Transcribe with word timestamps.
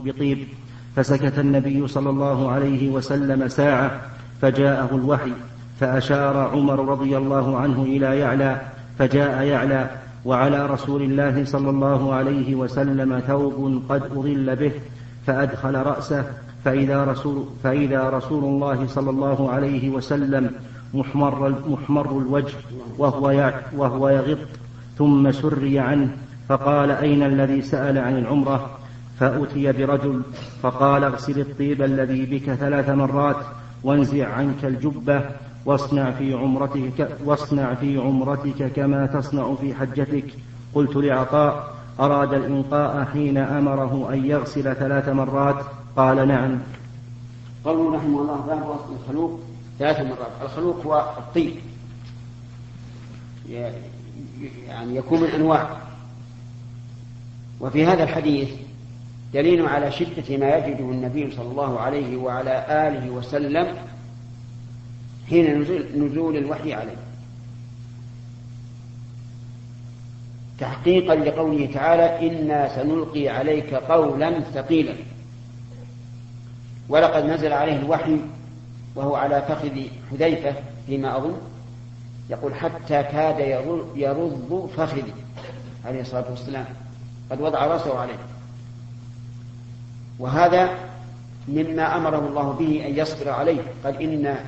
بطيب. 0.00 0.38
فسكت 0.96 1.38
النبي 1.38 1.88
صلى 1.88 2.10
الله 2.10 2.50
عليه 2.50 2.90
وسلم 2.90 3.48
ساعة 3.48 4.00
فجاءه 4.42 4.94
الوحي 4.94 5.32
فأشار 5.80 6.36
عمر 6.36 6.88
رضي 6.88 7.16
الله 7.16 7.58
عنه 7.58 7.82
إلى 7.82 8.18
يعلى 8.18 8.60
فجاء 8.98 9.42
يعلى 9.42 9.90
وعلى 10.24 10.66
رسول 10.66 11.02
الله 11.02 11.44
صلى 11.44 11.70
الله 11.70 12.14
عليه 12.14 12.54
وسلم 12.54 13.20
ثوب 13.20 13.82
قد 13.88 14.02
أظل 14.02 14.56
به 14.56 14.72
فأدخل 15.26 15.74
رأسه 15.74 16.24
فإذا 16.64 17.04
رسول, 17.04 17.44
فإذا 17.62 18.10
رسول 18.10 18.44
الله 18.44 18.86
صلى 18.86 19.10
الله 19.10 19.50
عليه 19.50 19.90
وسلم 19.90 20.50
محمر, 20.94 21.54
محمر 21.68 22.18
الوجه 22.18 22.54
وهو, 22.98 23.52
وهو 23.76 24.08
يغط 24.08 24.38
ثم 24.98 25.32
سري 25.32 25.78
عنه 25.78 26.08
فقال 26.48 26.90
أين 26.90 27.22
الذي 27.22 27.62
سأل 27.62 27.98
عن 27.98 28.18
العمرة؟ 28.18 28.75
فأتي 29.18 29.72
برجل 29.72 30.22
فقال 30.62 31.04
اغسل 31.04 31.40
الطيب 31.40 31.82
الذي 31.82 32.26
بك 32.26 32.54
ثلاث 32.54 32.88
مرات 32.88 33.36
وانزع 33.82 34.28
عنك 34.28 34.64
الجبة 34.64 35.30
واصنع 35.64 36.10
في 36.10 36.34
عمرتك 36.34 37.08
واصنع 37.24 37.74
في 37.74 37.98
عمرتك 37.98 38.72
كما 38.72 39.06
تصنع 39.06 39.54
في 39.54 39.74
حجتك. 39.74 40.24
قلت 40.74 40.96
لعطاء 40.96 41.74
أراد 42.00 42.34
الإنقاء 42.34 43.04
حين 43.04 43.38
أمره 43.38 44.12
أن 44.12 44.24
يغسل 44.26 44.74
ثلاث 44.74 45.08
مرات؟ 45.08 45.64
قال 45.96 46.28
نعم. 46.28 46.58
قوله 47.64 47.96
رحمه 47.96 48.20
الله 48.20 48.36
باب 48.36 48.68
وصل 48.68 48.96
الخلوق 49.02 49.40
ثلاث 49.78 50.00
مرات. 50.00 50.32
الخلوق 50.42 50.86
هو 50.86 51.14
الطيب. 51.18 51.54
يعني 53.48 54.96
يكون 54.96 55.20
من 55.20 55.28
أنواع. 55.28 55.76
وفي 57.60 57.86
هذا 57.86 58.02
الحديث 58.02 58.65
دليل 59.34 59.66
على 59.66 59.92
شدة 59.92 60.36
ما 60.36 60.56
يجده 60.56 60.84
النبي 60.84 61.30
صلى 61.30 61.50
الله 61.50 61.80
عليه 61.80 62.16
وعلى 62.16 62.66
آله 62.88 63.10
وسلم 63.10 63.76
حين 65.28 65.60
نزول, 65.60 65.86
نزول 65.96 66.36
الوحي 66.36 66.74
عليه. 66.74 66.96
تحقيقا 70.58 71.14
لقوله 71.14 71.66
تعالى 71.66 72.28
إنا 72.28 72.68
سنلقي 72.76 73.28
عليك 73.28 73.74
قولا 73.74 74.40
ثقيلا 74.40 74.94
ولقد 76.88 77.24
نزل 77.24 77.52
عليه 77.52 77.76
الوحي 77.76 78.16
وهو 78.94 79.16
على 79.16 79.42
فخذ 79.42 79.80
حذيفة 80.10 80.54
فيما 80.86 81.16
أظن 81.16 81.36
يقول 82.30 82.54
حتى 82.54 83.02
كاد 83.02 83.38
يرض 83.96 84.70
فخذي 84.76 85.12
عليه 85.84 86.00
الصلاة 86.00 86.30
والسلام. 86.30 86.66
قد 87.30 87.40
وضع 87.40 87.66
رأسه 87.66 87.98
عليه. 87.98 88.18
وهذا 90.18 90.70
مما 91.48 91.96
أمره 91.96 92.28
الله 92.28 92.52
به 92.52 92.86
أن 92.86 92.98
يصبر 92.98 93.30
عليه. 93.30 93.62
قال 93.84 94.02
إنا 94.02 94.44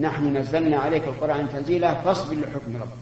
نحن 0.00 0.36
نزلنا 0.36 0.76
عليك 0.76 1.04
القرآن 1.04 1.48
تنزيلا 1.52 1.94
فاصبر 1.94 2.34
لحكم 2.34 2.76
ربك. 2.76 3.00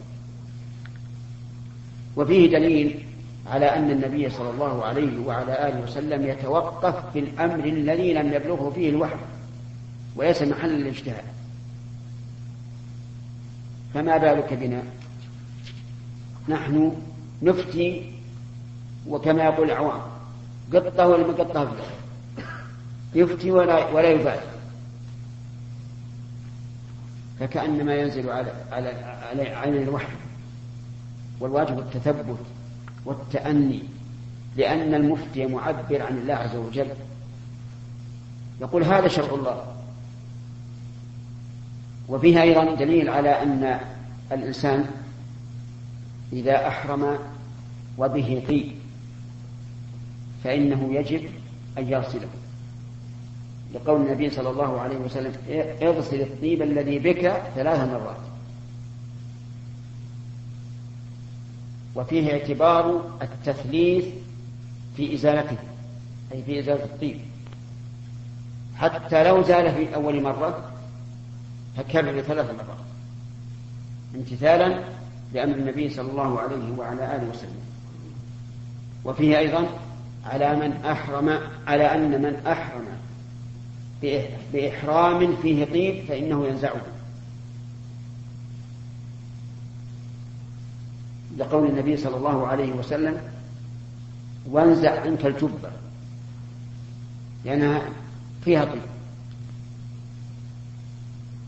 وفيه 2.15 2.51
دليل 2.51 3.05
على 3.47 3.65
أن 3.65 3.91
النبي 3.91 4.29
صلى 4.29 4.49
الله 4.49 4.85
عليه 4.85 5.19
وعلى 5.25 5.67
آله 5.67 5.83
وسلم 5.83 6.27
يتوقف 6.27 7.11
في 7.13 7.19
الأمر 7.19 7.65
الذي 7.65 8.13
لم 8.13 8.33
يبلغه 8.33 8.71
فيه 8.75 8.89
الوحي 8.89 9.15
وليس 10.15 10.41
محل 10.41 10.75
الاجتهاد 10.75 11.23
فما 13.93 14.17
بالك 14.17 14.53
بنا؟ 14.53 14.83
نحن 16.49 16.95
نفتي 17.41 18.11
وكما 19.07 19.43
يقول 19.43 19.71
العوام 19.71 20.01
قطة 20.73 21.07
ولا 21.07 21.27
ما 21.27 21.33
قطة 21.33 21.71
يفتي 23.15 23.51
ولا 23.51 23.89
ولا 23.89 24.09
يبالي. 24.09 24.41
فكأنما 27.39 27.95
ينزل 27.95 28.29
على 28.29 28.51
على 28.71 28.89
على 29.29 29.41
عين 29.41 29.75
الوحي. 29.75 30.13
والواجب 31.39 31.79
التثبت 31.79 32.37
والتأني 33.05 33.83
لأن 34.57 34.93
المفتي 34.93 35.45
معبر 35.45 36.01
عن 36.01 36.17
الله 36.17 36.33
عز 36.33 36.55
وجل. 36.55 36.89
يقول 38.61 38.83
هذا 38.83 39.07
شرع 39.07 39.33
الله. 39.33 39.65
وفيها 42.07 42.41
أيضا 42.41 42.75
دليل 42.75 43.09
على 43.09 43.41
أن 43.41 43.79
الإنسان 44.31 44.85
إذا 46.33 46.67
أحرم 46.67 47.17
وبه 47.97 48.43
طيب 48.47 48.71
فإنه 50.43 50.93
يجب 50.93 51.29
أن 51.77 51.87
يغسله. 51.87 52.27
لقول 53.73 54.01
النبي 54.01 54.29
صلى 54.29 54.49
الله 54.49 54.81
عليه 54.81 54.97
وسلم 54.97 55.33
اغسل 55.81 56.21
الطيب 56.21 56.61
الذي 56.61 56.99
بك 56.99 57.43
ثلاث 57.55 57.79
مرات. 57.79 58.17
وفيه 61.95 62.31
اعتبار 62.31 63.17
التثليث 63.21 64.05
في 64.97 65.13
إزالته 65.13 65.57
أي 66.33 66.43
في 66.43 66.59
إزالة 66.59 66.83
الطيب. 66.83 67.19
حتى 68.75 69.23
لو 69.23 69.43
زال 69.43 69.75
في 69.75 69.95
أول 69.95 70.21
مرة 70.21 70.71
فكرر 71.77 72.21
ثلاث 72.21 72.45
مرات 72.45 72.77
امتثالا 74.15 74.83
لأمر 75.33 75.55
النبي 75.55 75.89
صلى 75.89 76.11
الله 76.11 76.39
عليه 76.39 76.77
وعلى 76.77 77.15
آله 77.15 77.29
وسلم. 77.29 77.61
وفيه 79.05 79.37
أيضا 79.37 79.67
على 80.25 80.55
من 80.55 80.85
أحرم 80.85 81.39
على 81.67 81.83
أن 81.83 82.21
من 82.21 82.47
أحرم 82.47 82.85
بإحرام 84.53 85.35
فيه 85.35 85.65
طيب 85.65 86.05
فإنه 86.07 86.47
ينزعه. 86.47 86.81
لقول 91.37 91.67
النبي 91.69 91.97
صلى 91.97 92.17
الله 92.17 92.47
عليه 92.47 92.73
وسلم 92.73 93.21
وانزع 94.49 95.01
عنك 95.01 95.25
الجبة. 95.25 95.69
لأنها 97.45 97.81
فيها 98.45 98.65
طيب. 98.65 98.81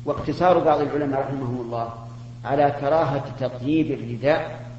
واقتصار 0.06 0.59
بعض 0.59 0.81
العلماء 0.81 1.22
رحمهم 1.22 1.61
الله 1.61 1.94
على 2.45 2.75
كراهة 2.81 3.35
تطيب 3.40 3.91
الرداء 3.91 4.72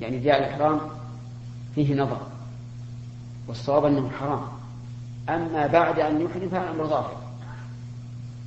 يعني 0.00 0.16
رداء 0.16 0.38
الإحرام 0.38 0.80
فيه 1.74 1.94
نظر. 1.94 2.20
والصواب 3.48 3.84
أنه 3.84 4.10
حرام. 4.20 4.59
أما 5.30 5.66
بعد 5.66 5.98
أن 5.98 6.20
يحرم 6.20 6.48
فالأمر 6.48 6.86
ظاهر. 6.86 7.16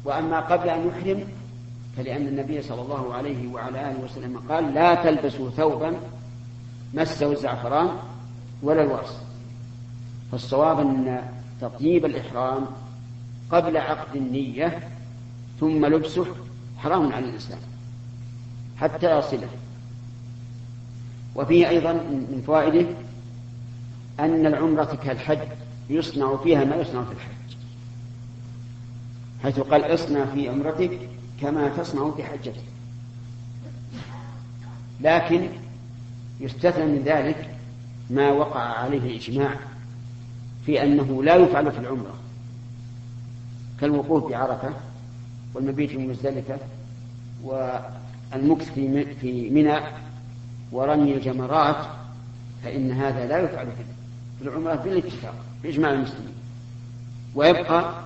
وأما 0.05 0.39
قبل 0.39 0.69
أن 0.69 0.88
يحرم 0.88 1.27
فلأن 1.97 2.27
النبي 2.27 2.61
صلى 2.61 2.81
الله 2.81 3.13
عليه 3.13 3.53
وعلى 3.53 3.91
آله 3.91 3.99
وسلم 3.99 4.39
قال 4.49 4.73
لا 4.73 4.95
تلبسوا 4.95 5.49
ثوبا 5.49 5.95
مسه 6.93 7.31
الزعفران 7.31 7.89
ولا 8.61 8.83
الورس. 8.83 9.22
فالصواب 10.31 10.79
أن 10.79 11.22
تطيب 11.61 12.05
الإحرام 12.05 12.66
قبل 13.51 13.77
عقد 13.77 14.16
النية 14.16 14.79
ثم 15.59 15.85
لبسه 15.85 16.25
حرام 16.77 17.13
على 17.13 17.25
الإنسان 17.25 17.59
حتى 18.77 19.17
يصله. 19.17 19.49
وفيه 21.35 21.69
أيضا 21.69 21.93
من 21.93 22.43
فوائده 22.47 22.88
أن 24.19 24.45
العمرة 24.45 24.97
كالحج. 25.03 25.47
يصنع 25.93 26.37
فيها 26.37 26.63
ما 26.63 26.75
يصنع 26.75 27.03
في 27.03 27.11
الحج. 27.11 27.55
حيث 29.43 29.59
قال 29.59 29.93
اصنع 29.93 30.25
في 30.25 30.49
عمرتك 30.49 30.99
كما 31.41 31.69
تصنع 31.69 32.11
في 32.11 32.23
حجتك. 32.23 32.63
لكن 35.01 35.49
يستثنى 36.39 36.85
من 36.85 37.03
ذلك 37.05 37.55
ما 38.09 38.29
وقع 38.29 38.59
عليه 38.59 38.97
الإجماع 38.97 39.59
في 40.65 40.83
أنه 40.83 41.23
لا 41.23 41.35
يفعل 41.35 41.71
في 41.71 41.79
العمرة. 41.79 42.13
كالوقوف 43.81 44.29
بعرفة 44.29 44.73
والمبيت 45.53 45.89
في 45.89 45.97
مزدلفة 45.97 46.57
والمكث 47.43 48.73
في 49.22 49.49
منى 49.49 49.79
ورمي 50.72 51.13
الجمرات 51.13 51.85
فإن 52.63 52.91
هذا 52.91 53.28
لا 53.28 53.39
يفعل 53.39 53.67
في 54.39 54.47
العمرة 54.47 54.75
بالاتفاق. 54.75 55.42
بإجماع 55.63 55.91
المسلمين. 55.91 56.33
ويبقى 57.35 58.03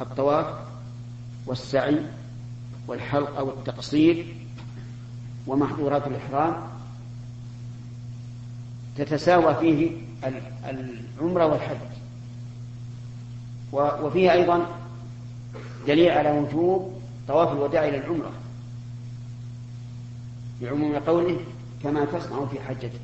الطواف 0.00 0.46
والسعي 1.46 2.00
والحلق 2.88 3.36
أو 3.38 3.48
التقصير 3.50 4.34
ومحظورات 5.46 6.06
الإحرام 6.06 6.62
تتساوى 8.96 9.54
فيه 9.54 9.90
العمرة 10.64 11.46
والحج. 11.46 11.76
وفيه 13.72 14.32
أيضا 14.32 14.66
دليل 15.86 16.10
على 16.10 16.30
وجوب 16.38 17.00
طواف 17.28 17.52
الوداع 17.52 17.88
إلى 17.88 17.96
العمرة 17.98 18.30
بعموم 20.62 20.96
قوله 20.96 21.40
كما 21.82 22.04
تصنع 22.04 22.46
في 22.46 22.60
حجتك 22.60 23.00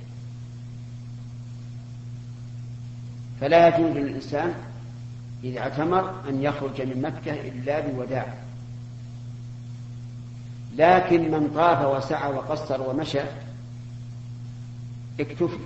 فلا 3.40 3.68
يجوز 3.68 3.96
للإنسان 3.96 4.54
إذا 5.44 5.60
اعتمر 5.60 6.10
أن 6.28 6.42
يخرج 6.42 6.82
من 6.82 7.02
مكة 7.02 7.40
إلا 7.48 7.80
بوداع. 7.80 8.26
لكن 10.76 11.30
من 11.30 11.50
طاف 11.54 11.96
وسعى 11.96 12.32
وقصر 12.32 12.90
ومشى 12.90 13.20
اكتفي 15.20 15.58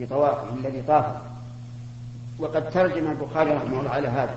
بطوافه 0.00 0.54
الذي 0.54 0.82
طاف 0.82 1.06
وقد 2.38 2.70
ترجم 2.70 3.10
البخاري 3.10 3.50
رحمه 3.50 3.80
الله 3.80 3.90
على 3.90 4.08
هذا 4.08 4.34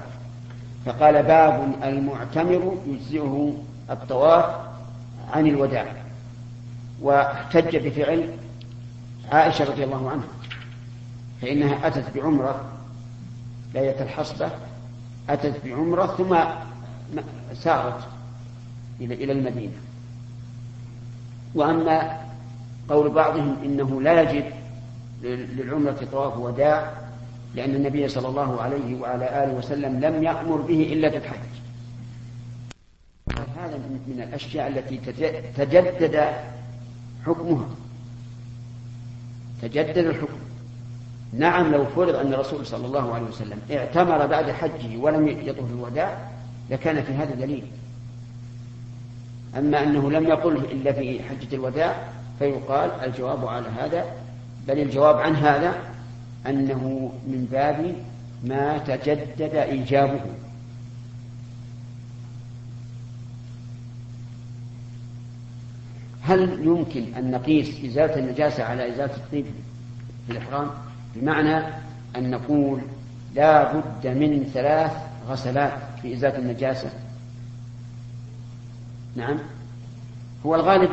فقال 0.85 1.23
باب 1.23 1.75
المعتمر 1.83 2.77
يجزئه 2.87 3.53
الطواف 3.89 4.45
عن 5.33 5.47
الوداع. 5.47 5.85
واحتج 7.01 7.77
بفعل 7.77 8.29
عائشة 9.31 9.65
رضي 9.65 9.83
الله 9.83 10.09
عنها. 10.09 10.27
فإنها 11.41 11.87
أتت 11.87 12.15
بعمرة 12.15 12.65
ليلة 13.73 14.03
الحصبة 14.03 14.49
أتت 15.29 15.65
بعمرة 15.65 16.05
ثم 16.05 16.37
سارت 17.53 17.99
إلى 19.01 19.31
المدينة. 19.31 19.73
وأما 21.55 22.21
قول 22.89 23.09
بعضهم 23.09 23.57
إنه 23.63 24.01
لا 24.01 24.21
يجب 24.21 24.45
للعمرة 25.23 26.07
طواف 26.11 26.37
وداع 26.37 26.91
لأن 27.55 27.75
النبي 27.75 28.07
صلى 28.07 28.27
الله 28.27 28.61
عليه 28.61 29.01
وعلى 29.01 29.43
آله 29.43 29.53
وسلم 29.53 29.99
لم 29.99 30.23
يأمر 30.23 30.55
به 30.55 30.93
إلا 30.93 31.09
في 31.09 31.17
الحج. 31.17 31.39
هذا 33.57 33.77
من 34.07 34.21
الأشياء 34.27 34.67
التي 34.67 34.97
تجدد 35.57 36.33
حكمها. 37.25 37.69
تجدد 39.61 39.97
الحكم. 39.97 40.39
نعم 41.37 41.71
لو 41.71 41.85
فرض 41.85 42.15
أن 42.15 42.33
الرسول 42.33 42.65
صلى 42.65 42.85
الله 42.85 43.13
عليه 43.13 43.25
وسلم 43.25 43.59
اعتمر 43.71 44.25
بعد 44.25 44.51
حجه 44.51 44.97
ولم 44.97 45.27
يطف 45.27 45.71
الوداع 45.73 46.29
لكان 46.69 47.03
في 47.03 47.13
هذا 47.13 47.35
دليل. 47.35 47.63
أما 49.57 49.83
أنه 49.83 50.11
لم 50.11 50.27
يقله 50.27 50.61
إلا 50.61 50.91
في 50.91 51.23
حجة 51.23 51.55
الوداع 51.55 51.95
فيقال 52.39 52.91
الجواب 52.91 53.47
على 53.47 53.67
هذا 53.79 54.05
بل 54.67 54.79
الجواب 54.79 55.17
عن 55.17 55.35
هذا 55.35 55.73
أنه 56.47 57.11
من 57.27 57.47
باب 57.51 57.95
ما 58.43 58.77
تجدد 58.77 59.55
إيجابه. 59.55 60.21
هل 66.21 66.67
يمكن 66.67 67.13
أن 67.17 67.31
نقيس 67.31 67.85
إزالة 67.85 68.19
النجاسة 68.19 68.63
على 68.63 68.93
إزالة 68.93 69.15
الطيب 69.15 69.45
في 70.27 70.31
الإحرام؟ 70.31 70.69
بمعنى 71.15 71.57
أن 72.15 72.29
نقول 72.29 72.81
لا 73.35 73.73
بد 73.73 74.07
من 74.07 74.50
ثلاث 74.53 74.91
غسلات 75.27 75.73
في 76.01 76.13
إزالة 76.13 76.38
النجاسة. 76.38 76.89
نعم. 79.15 79.39
هو 80.45 80.56
الغالب 80.56 80.89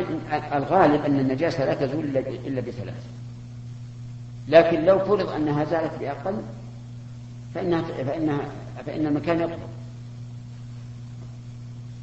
الغالب 0.52 1.04
أن 1.04 1.20
النجاسة 1.20 1.64
لا 1.64 1.74
تزول 1.74 2.16
إلا 2.16 2.60
بثلاث. 2.60 3.06
لكن 4.48 4.84
لو 4.84 4.98
فرض 4.98 5.28
أنها 5.28 5.64
زالت 5.64 5.92
بأقل 6.00 6.42
فإنها 7.54 7.82
فإنها 7.82 8.40
فإن 8.86 9.06
المكان 9.06 9.40
يطهر. 9.40 9.68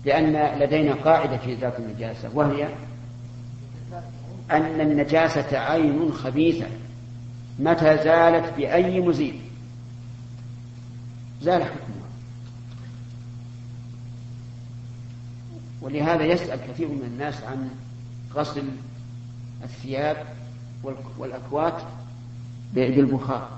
لأن 0.06 0.60
لدينا 0.60 0.94
قاعدة 0.94 1.38
في 1.38 1.56
ذات 1.56 1.80
النجاسة 1.80 2.30
وهي 2.34 2.68
أن 4.52 4.82
النجاسة 4.82 5.58
عين 5.58 6.12
خبيثة. 6.12 6.68
متى 7.60 7.98
زالت 8.04 8.54
بأي 8.58 9.00
مزيل. 9.00 9.42
زال 11.42 11.64
حكمها 11.64 12.10
ولهذا 15.82 16.24
يسأل 16.24 16.60
كثير 16.68 16.88
من 16.88 17.04
الناس 17.04 17.44
عن 17.44 17.70
غسل 18.34 18.64
الثياب 19.64 20.26
والأكوات 21.18 21.82
بالبخار 22.74 23.50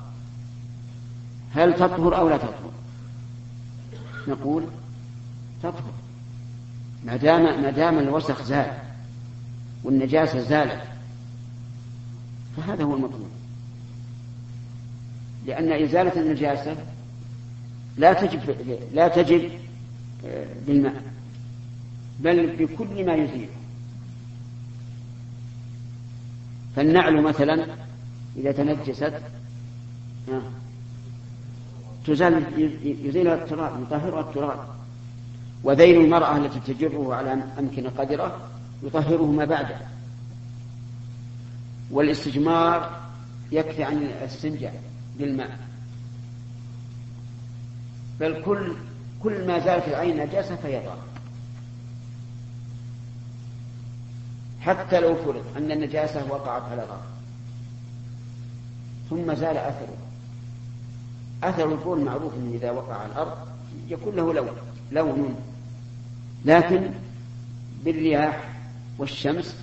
هل 1.54 1.74
تطهر 1.74 2.18
أو 2.18 2.30
لا 2.30 2.38
تطهر؟ 2.38 2.72
نقول 4.28 4.68
تطهر. 5.64 5.94
ما 7.06 7.16
دام 7.16 7.62
ما 7.62 7.70
دام 7.70 8.00
الوسخ 8.00 8.44
زال 8.44 8.78
والنجاسة 9.84 10.40
زالت 10.42 10.82
فهذا 12.58 12.84
هو 12.84 12.96
المطلوب. 12.96 13.31
لأن 15.46 15.72
إزالة 15.72 16.22
النجاسة 16.22 16.76
لا 17.98 18.14
تجب 18.14 18.56
لا 18.94 19.08
تجب 19.08 19.52
آه، 20.26 20.46
بالماء 20.68 21.04
بل 22.20 22.56
بكل 22.56 23.06
ما 23.06 23.16
يزيله 23.16 23.50
فالنعل 26.76 27.22
مثلا 27.22 27.68
إذا 28.38 28.52
تنجست 28.52 29.14
آه، 30.30 30.42
تزال 32.06 32.44
يزيلها 32.84 33.36
التراب 33.36 33.82
يطهرها 33.82 34.22
التراب. 34.22 34.60
وذيل 35.64 36.02
المرأة 36.02 36.38
التي 36.38 36.74
تجره 36.74 37.16
على 37.16 37.44
أمكنة 37.60 37.90
قدرة 37.90 38.38
يطهره 38.84 39.32
ما 39.32 39.46
بعده. 39.46 39.78
والاستجمار 41.92 43.00
يكفي 43.52 43.84
عن 43.84 43.98
الاستنجاء. 43.98 44.82
بالماء. 45.18 45.60
بل 48.20 48.44
كل 48.44 48.76
كل 49.24 49.48
ما 49.48 49.60
زالت 49.60 49.88
العين 49.88 50.18
نجاسة 50.18 50.56
طاهرة 50.56 50.98
حتى 54.62 55.00
لو 55.00 55.16
فرض 55.16 55.44
أن 55.58 55.72
النجاسة 55.72 56.32
وقعت 56.32 56.62
على 56.62 56.84
الأرض. 56.84 57.02
ثم 59.10 59.34
زال 59.34 59.58
أثره. 59.58 59.98
أثر 61.44 61.72
البول 61.72 62.02
معروف 62.02 62.34
أنه 62.34 62.56
إذا 62.56 62.72
وقع 62.72 62.96
على 62.96 63.12
الأرض 63.12 63.38
يكون 63.90 64.16
له 64.16 64.34
لون 64.34 64.56
لون 64.92 65.36
لكن 66.46 66.92
بالرياح 67.84 68.54
والشمس 68.98 69.56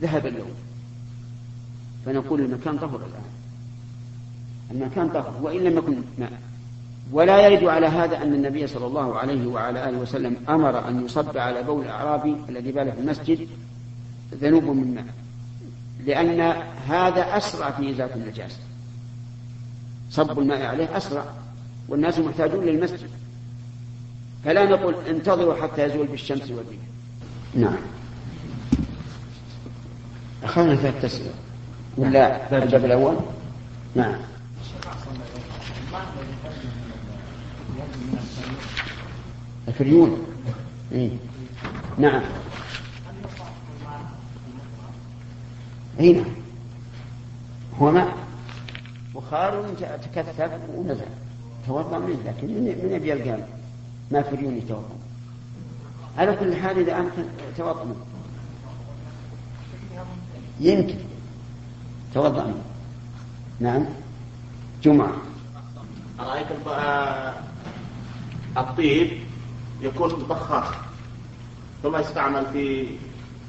ذهب 0.00 0.26
اللون. 0.26 0.54
فنقول 2.06 2.40
المكان 2.40 2.78
طهر 2.78 2.96
الآن. 2.96 3.33
المكان 4.70 5.08
طهر 5.08 5.34
وإن 5.42 5.58
لم 5.58 5.78
يكن 5.78 6.02
ماء. 6.18 6.32
ولا 7.12 7.48
يرد 7.48 7.64
على 7.64 7.86
هذا 7.86 8.22
أن 8.22 8.34
النبي 8.34 8.66
صلى 8.66 8.86
الله 8.86 9.18
عليه 9.18 9.46
وعلى 9.46 9.88
آله 9.88 9.98
وسلم 9.98 10.36
أمر 10.48 10.88
أن 10.88 11.04
يصب 11.04 11.38
على 11.38 11.62
بول 11.62 11.84
الأعرابي 11.84 12.36
الذي 12.48 12.72
بال 12.72 12.92
في 12.92 13.00
المسجد 13.00 13.48
ذنوب 14.34 14.64
من 14.64 14.94
ماء 14.94 15.04
لأن 16.06 16.40
هذا 16.88 17.36
أسرع 17.36 17.70
في 17.70 17.90
إزالة 17.90 18.14
النجاسة. 18.14 18.58
صب 20.10 20.38
الماء 20.38 20.66
عليه 20.66 20.96
أسرع 20.96 21.24
والناس 21.88 22.18
محتاجون 22.18 22.64
للمسجد. 22.64 23.10
فلا 24.44 24.64
نقول 24.64 24.94
انتظروا 25.08 25.54
حتى 25.62 25.82
يزول 25.82 26.06
بالشمس 26.06 26.50
والريح 26.50 26.80
نعم. 27.54 27.76
أخذنا 30.44 30.76
في 30.76 30.88
التسعة 30.88 31.32
ولا 31.96 32.58
الباب 32.62 32.84
الأول؟ 32.84 33.16
نعم. 33.94 34.14
الفريون 39.74 40.26
إيه؟ 40.92 41.10
نعم. 41.98 42.22
هنا 46.00 46.12
نعم. 46.12 46.24
هو 47.80 47.90
ماء 47.90 48.16
بخار 49.14 49.74
تكثف 49.78 50.50
ونزل. 50.74 51.06
توضأ 51.66 51.98
منه 51.98 52.18
لكن 52.26 52.46
من 52.46 52.80
من 52.84 52.92
يبي 52.92 53.12
القلب 53.12 53.46
ما 54.10 54.22
فريون 54.22 54.56
يتوضأ. 54.56 54.96
على 56.18 56.36
كل 56.36 56.56
حال 56.56 56.78
إذا 56.78 56.98
امكن 56.98 57.24
توضأ 57.58 57.84
منه. 57.84 58.04
يمكن. 60.60 60.98
توضأ 62.14 62.44
منه. 62.44 62.62
نعم. 63.60 63.84
جمعة. 64.82 65.12
رأيت 66.18 66.46
الطيب 68.56 69.33
يكون 69.84 70.26
بخاخ 70.30 70.74
ثم 71.82 71.96
يستعمل 71.96 72.46
في 72.52 72.86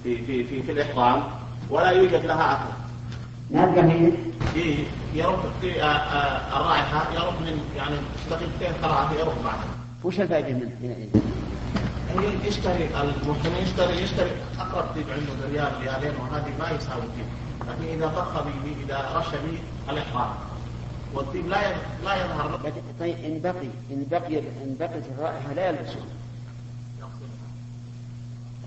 في 0.04 0.26
في 0.26 0.44
في, 0.44 0.64
في 0.64 0.72
الإحرام 0.72 1.24
ولا 1.70 1.90
يوجد 1.90 2.26
لها 2.26 2.54
أثر. 2.54 2.74
نبقى 3.52 3.84
هي 3.84 4.12
إيه 4.56 4.86
يرد 5.14 5.40
في 5.62 5.84
آه، 5.84 5.86
آه، 5.86 6.60
الرائحة 6.62 7.14
يرد 7.14 7.42
من 7.42 7.60
يعني 7.78 7.96
دقيقتين 8.30 8.82
ثلاثة 8.82 9.14
يرد 9.20 9.44
بعدها. 9.44 9.76
وش 10.04 10.20
الفائدة 10.22 10.48
من 10.50 10.72
من 10.82 11.10
يعني 12.16 12.48
يشتري 12.48 12.90
الممكن 13.02 13.50
يشتري 13.64 14.02
يشتري 14.02 14.32
أقرب 14.60 14.86
طيب 14.96 15.06
عنده 15.10 15.48
ريال 15.52 15.72
ريالين 15.82 16.14
وهذه 16.22 16.52
ما 16.60 16.70
يساوي 16.70 17.02
فيه 17.16 17.26
لكن 17.72 17.94
إذا 17.98 18.08
طخ 18.08 18.44
به 18.44 18.84
إذا 18.86 19.10
رش 19.16 19.28
به 19.30 19.60
الإحرام 19.94 20.30
والطيب 21.14 21.48
لا 21.48 21.58
لا 22.06 22.16
يظهر. 22.26 22.60
طيب 23.00 23.16
إن 23.26 23.42
بقي 23.44 23.68
إن 23.92 24.06
بقي 24.12 24.38
إن 24.40 24.76
بقيت 24.80 25.04
الرائحة 25.18 25.54
لا 25.54 25.70
يلبسه 25.70 26.00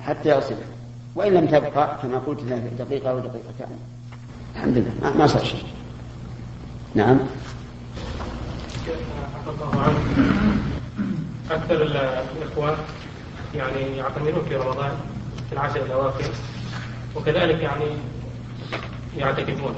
حتى 0.07 0.29
يغسلها 0.29 0.69
وإن 1.15 1.33
لم 1.33 1.47
تبقى 1.47 1.99
كما 2.03 2.19
قلت 2.19 2.41
دقيقة 2.79 3.11
أو 3.11 3.19
دقيقتان. 3.19 3.69
الحمد 4.57 4.79
لله. 4.79 5.17
ما 5.19 5.27
صار 5.27 5.45
شيء. 5.45 5.65
نعم. 6.95 7.19
أكثر 11.51 11.83
الإخوان 11.83 12.77
يعني 13.55 13.97
يعتمرون 13.97 14.45
في 14.49 14.57
رمضان 14.57 14.91
في 15.49 15.53
العشر 15.53 15.87
الأواخر 15.87 16.25
وكذلك 17.17 17.61
يعني 17.63 17.85
يعتكفون. 19.17 19.75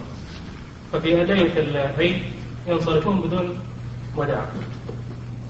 ففي 0.93 1.25
ليلة 1.25 1.61
العيد 1.61 2.23
ينصرفون 2.67 3.21
بدون 3.21 3.59
وداع. 4.17 4.45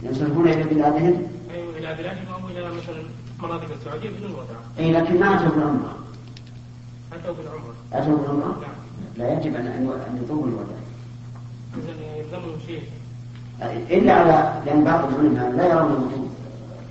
ينصرفون 0.03 0.49
إلى 0.49 0.63
بلادهم؟ 0.63 1.27
أيوة 1.55 1.77
إلى 1.79 1.95
بلادهم 1.95 2.27
أو 2.33 2.49
إلى 2.49 2.69
مثلا 2.69 3.03
مناطق 3.43 3.69
السعودية 3.81 4.11
بدون 4.11 4.31
وداع 4.31 4.61
أي 4.79 4.93
لكن 4.93 5.21
ما 5.21 5.35
أتوا 5.35 5.49
بالعمرة 5.49 5.99
أتوا 7.13 7.35
بالعمرة 7.35 7.75
أتوا 7.93 8.17
بالعمرة؟ 8.17 8.61
نعم. 8.61 8.81
لا 9.17 9.33
يجب 9.33 9.57
أن 9.57 9.67
أن 9.67 10.21
يطول 10.25 10.49
الوداع 10.49 10.81
إذا 11.77 12.17
يلزمهم 12.17 12.59
شيء 12.67 12.83
إلا 13.91 14.13
على 14.13 14.63
لأن 14.67 14.85
بعض 14.85 15.09
العلماء 15.09 15.51
لا 15.51 15.67
يرون 15.67 15.93
وجود 15.93 16.31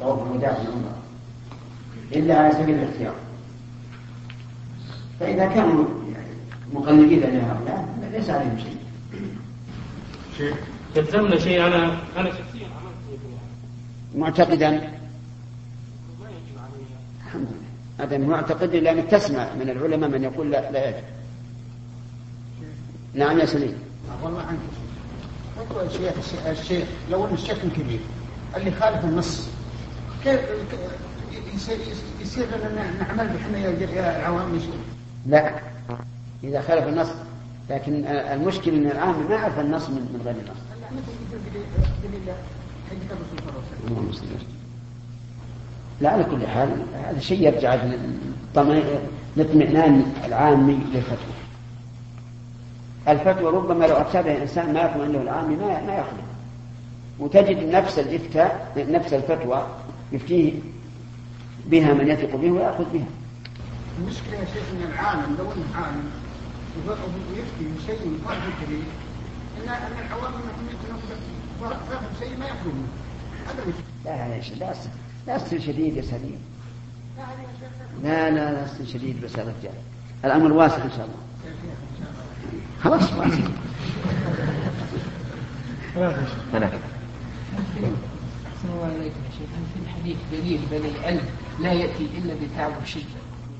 طواف 0.01 0.27
الوداع 0.27 0.53
في 0.53 0.61
العمرة 0.61 0.97
إلا 2.15 2.39
على 2.39 2.53
سبيل 2.53 2.75
الاختيار. 2.75 3.13
فإذا 5.19 5.45
كانوا 5.45 5.85
مقلدين 6.73 7.19
لهؤلاء 7.19 7.89
ليس 8.11 8.29
عليهم 8.29 8.57
شيء. 8.57 8.77
شيء 10.37 10.55
يلزمنا 10.95 11.37
شيء 11.39 11.67
أنا 11.67 11.97
أنا 12.17 12.29
شخصيا 12.29 12.67
عملت 12.67 13.19
معتقدا؟ 14.15 14.98
الحمد 17.29 17.47
لله 17.47 18.05
هذا 18.05 18.17
معتقد 18.17 18.75
لأنك 18.75 19.05
تسمع 19.05 19.53
من 19.53 19.69
العلماء 19.69 20.09
من 20.09 20.23
يقول 20.23 20.51
لا, 20.51 20.71
لا 20.71 20.89
يجب. 20.89 21.03
نعم 23.13 23.39
يا 23.39 23.45
سليم. 23.45 23.77
والله 24.23 24.41
عنك 24.41 24.59
الشيخ 25.87 26.13
الشيخ 26.47 26.87
لو 27.11 27.25
أن 27.25 27.33
الشيخ 27.33 27.57
كبير 27.77 27.99
اللي 28.57 28.71
خالف 28.71 29.05
النص 29.05 29.49
كيف 30.23 30.39
يصير 31.55 31.77
يصير 32.21 32.45
لنا 32.57 32.91
نعمل 32.99 33.27
بحنا 33.27 33.57
يا 33.57 33.69
يصير 34.55 34.73
لا. 35.27 35.59
إذا 36.43 36.61
خالف 36.61 36.87
النص 36.87 37.09
لكن 37.69 38.05
المشكلة 38.05 38.77
أن 38.77 38.85
العام 38.85 39.29
ما 39.29 39.35
يعرف 39.35 39.59
النص 39.59 39.89
من 39.89 40.21
غير 40.25 40.35
النص 40.35 40.57
دليل 42.03 42.21
حديث 42.89 43.11
الرسول 43.11 43.39
صلى 43.39 43.49
الله 43.49 43.61
عليه 43.61 43.77
وسلم 43.77 43.87
اللهم 43.97 44.11
صل 44.11 44.25
وسلم. 44.25 44.59
لا 46.01 46.09
على 46.09 46.23
كل 46.23 46.47
حال 46.47 46.69
هذا 47.05 47.19
شيء 47.19 47.41
يرجع 47.41 47.77
للاطمئنان 49.35 50.13
العامي 50.25 50.79
للفتوى. 50.93 51.39
الفتوى 53.07 53.51
ربما 53.51 53.85
لو 53.85 53.95
أفسدها 53.95 54.35
الإنسان 54.37 54.73
ما 54.73 54.81
يكون 54.81 55.01
عنده 55.01 55.21
العامي 55.21 55.55
ما 55.55 55.65
ما 55.65 55.93
يأخذها 55.93 56.29
وتجد 57.19 57.63
نفس 57.63 57.99
الإفتاء 57.99 58.73
نفس 58.77 59.13
الفتوى 59.13 59.67
يفتيه 60.11 60.53
بها 61.65 61.93
من 61.93 62.07
يثق 62.07 62.35
به 62.35 62.51
ويأخذ 62.51 62.85
بها. 62.93 63.07
المشكلة 63.99 64.35
يا 64.39 64.45
شيخ 64.45 64.63
إن 64.71 64.91
العالم 64.93 65.35
لو 65.39 65.45
انه 65.51 65.65
عالم 65.75 66.09
ويفتي 66.87 67.85
شيء 67.87 68.19
ما 68.25 68.33
في 68.33 68.65
دليل 68.65 68.83
ان 69.63 69.69
إن 69.69 70.05
العوام 70.05 70.33
فاهم 71.89 72.09
شيء 72.19 72.37
ما 72.39 72.45
هذا 72.45 72.65
المشكلة. 72.65 73.08
لا 74.05 74.41
شيخ 74.41 74.57
لا 74.59 74.73
لا 75.27 75.35
أصل 75.35 75.61
شديد 75.61 75.97
يا 75.97 76.01
سليم 76.01 76.39
لا 77.17 77.23
شيخ 77.59 78.33
لا 78.33 78.65
أصل 78.65 78.87
شديد 78.87 79.21
بس 79.21 79.35
يا 79.35 79.43
رجال 79.43 79.73
الأمر 80.25 80.53
واسع 80.53 80.83
إن 80.83 80.91
شاء 80.91 81.05
الله 81.05 81.29
خلاص 82.83 83.13
واسع 83.13 83.49
أحسن 88.47 88.69
الله 88.73 88.87
إليكم 88.87 89.19
يا 89.25 89.31
شيخ 89.31 89.49
في 89.73 89.79
الحديث 89.83 90.17
دليل 90.31 90.59
بل 90.71 90.81
العلم 90.95 91.21
لا 91.59 91.73
يأتي 91.73 92.07
إلا 92.17 92.33
بتعب 92.33 92.71
الشدة 92.83 93.03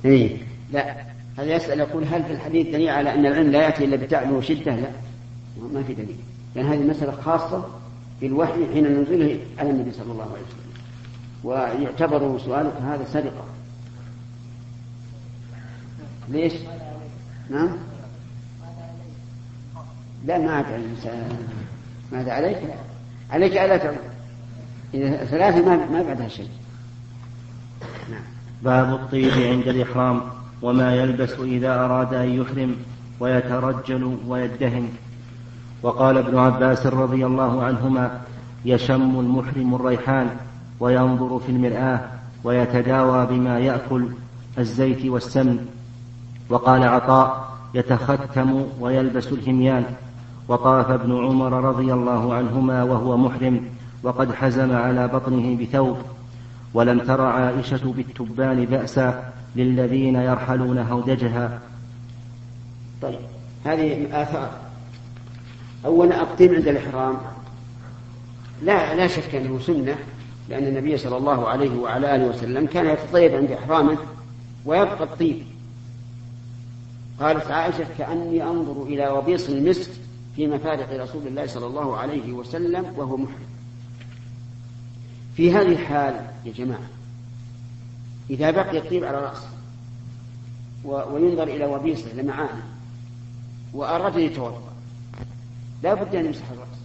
إيه 0.06 0.38
لا 0.74 0.96
هذا 1.38 1.56
يسأل 1.56 1.80
يقول 1.80 2.04
هل 2.04 2.24
في 2.24 2.34
الحديث 2.34 2.68
دليل 2.68 2.90
على 2.90 3.14
أن 3.14 3.26
العلم 3.26 3.52
لا 3.52 3.62
يأتي 3.62 3.86
إلا 3.86 3.96
بتعب 3.96 4.32
وشدة 4.32 4.76
لا 4.76 4.90
ما 5.74 5.84
في 5.84 5.94
دليل 5.94 6.16
لأن 6.56 6.66
هذه 6.66 6.80
مسألة 6.80 7.12
خاصة 7.12 7.66
بالوحي 8.22 8.74
حين 8.74 9.02
نزوله 9.02 9.40
على 9.60 9.70
النبي 9.70 9.92
صلى 9.92 10.12
الله 10.12 10.24
عليه 10.24 10.32
وسلم. 10.32 10.70
ويعتبر 11.44 12.40
سؤالك 12.40 12.74
هذا 12.82 13.06
سرقة. 13.14 13.44
ليش؟ 16.30 16.54
نعم؟ 17.50 17.70
لا 20.26 20.38
ما 20.38 20.52
عاد 20.52 20.66
علم 20.66 20.96
ماذا 22.12 22.32
عليك؟ 22.32 22.58
عليك 23.32 23.58
ألا 23.58 23.78
تعلم 23.78 23.98
إذا 24.94 25.26
ثلاثة 25.26 25.66
ما 25.66 25.86
ما 25.86 26.04
بعدها 26.04 26.28
شيء. 26.28 26.50
نعم. 28.12 28.24
باب 28.64 28.94
الطيب 28.94 29.32
عند 29.32 29.68
الإحرام 29.68 30.22
وما 30.62 30.96
يلبس 30.96 31.32
إذا 31.32 31.74
أراد 31.86 32.14
أن 32.14 32.30
يحرم 32.42 32.76
ويترجل 33.20 34.18
ويدهن. 34.28 34.90
وقال 35.84 36.18
ابن 36.18 36.38
عباس 36.38 36.86
رضي 36.86 37.26
الله 37.26 37.64
عنهما 37.64 38.22
يشم 38.66 39.20
المحرم 39.20 39.76
الريحان 39.76 40.30
وينظر 40.80 41.40
في 41.40 41.52
المرآة 41.52 42.00
ويتداوى 42.44 43.26
بما 43.26 43.60
يأكل 43.60 44.08
الزيت 44.58 45.06
والسمن. 45.06 45.68
وقال 46.50 46.84
عطاء 46.84 47.50
يتختم 47.74 48.64
ويلبس 48.80 49.28
الهميان. 49.28 49.84
وطاف 50.48 50.92
ابن 50.92 51.26
عمر 51.26 51.54
رضي 51.54 51.94
الله 51.94 52.34
عنهما 52.34 52.84
وهو 52.84 53.18
محرم 53.18 53.62
وقد 54.04 54.34
حزم 54.34 54.76
على 54.76 55.08
بطنه 55.08 55.58
بثوب. 55.62 55.98
ولم 56.74 57.00
تر 57.00 57.22
عائشة 57.22 57.94
بالتبان 57.94 58.66
بأسا 58.66 59.24
للذين 59.56 60.16
يرحلون 60.16 60.78
هودجها. 60.78 61.60
طيب 63.02 63.20
هذه 63.66 64.08
آثار. 64.22 64.69
أولا 65.86 66.22
الطيب 66.22 66.54
عند 66.54 66.68
الإحرام. 66.68 67.18
لا 68.62 68.96
لا 68.96 69.08
شك 69.08 69.36
أنه 69.36 69.60
سنة 69.60 69.96
لأن 70.50 70.68
النبي 70.68 70.98
صلى 70.98 71.18
الله 71.18 71.48
عليه 71.48 71.80
وعلى 71.80 72.16
آله 72.16 72.26
وسلم 72.26 72.66
كان 72.66 72.86
يتطيب 72.86 73.36
عند 73.36 73.52
إحرامه 73.52 73.98
ويبقى 74.66 75.04
الطيب. 75.04 75.44
قالت 77.20 77.52
عائشة 77.52 77.88
كأني 77.98 78.44
أنظر 78.44 78.84
إلى 78.84 79.10
وبيص 79.10 79.50
المسك 79.50 79.92
في 80.36 80.48
مفارق 80.48 81.04
رسول 81.04 81.28
الله 81.28 81.48
صلى 81.48 81.66
الله 81.66 81.98
عليه 81.98 82.34
وسلم 82.34 82.94
وهو 82.98 83.18
محرم. 83.18 83.50
في 85.36 85.52
هذه 85.52 85.72
الحال 85.72 86.26
يا 86.46 86.52
جماعة 86.52 86.90
إذا 88.30 88.52
بقي 88.52 88.78
الطيب 88.78 89.04
على 89.04 89.18
رأسه 89.18 89.50
وينظر 90.86 91.44
إلى 91.44 91.66
وبيصه 91.66 92.14
لمعانه 92.14 92.64
وأراد 93.74 94.16
أن 94.16 94.22
يتوضأ 94.22 94.69
لا 95.84 95.94
بد 95.94 96.16
أن 96.16 96.26
يمسح 96.26 96.52
الرأس. 96.52 96.80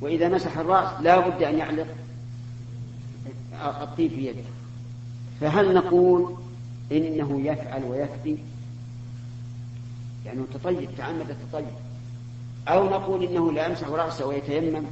وإذا 0.00 0.28
مسح 0.28 0.58
الرأس 0.58 1.00
لا 1.00 1.28
بد 1.28 1.42
أن 1.42 1.58
يعلق 1.58 1.86
الطيب 3.82 4.10
في 4.10 4.26
يده. 4.26 4.42
فهل 5.40 5.74
نقول 5.74 6.34
إنه 6.92 7.40
يفعل 7.40 7.84
ويكفي؟ 7.84 8.36
يعني 10.26 10.40
تطيب 10.54 10.88
تعمد 10.96 11.30
التطيب. 11.30 11.74
أو 12.68 12.90
نقول 12.90 13.24
إنه 13.24 13.52
لا 13.52 13.66
يمسح 13.66 13.88
رأسه 13.88 14.26
ويتيمم. 14.26 14.84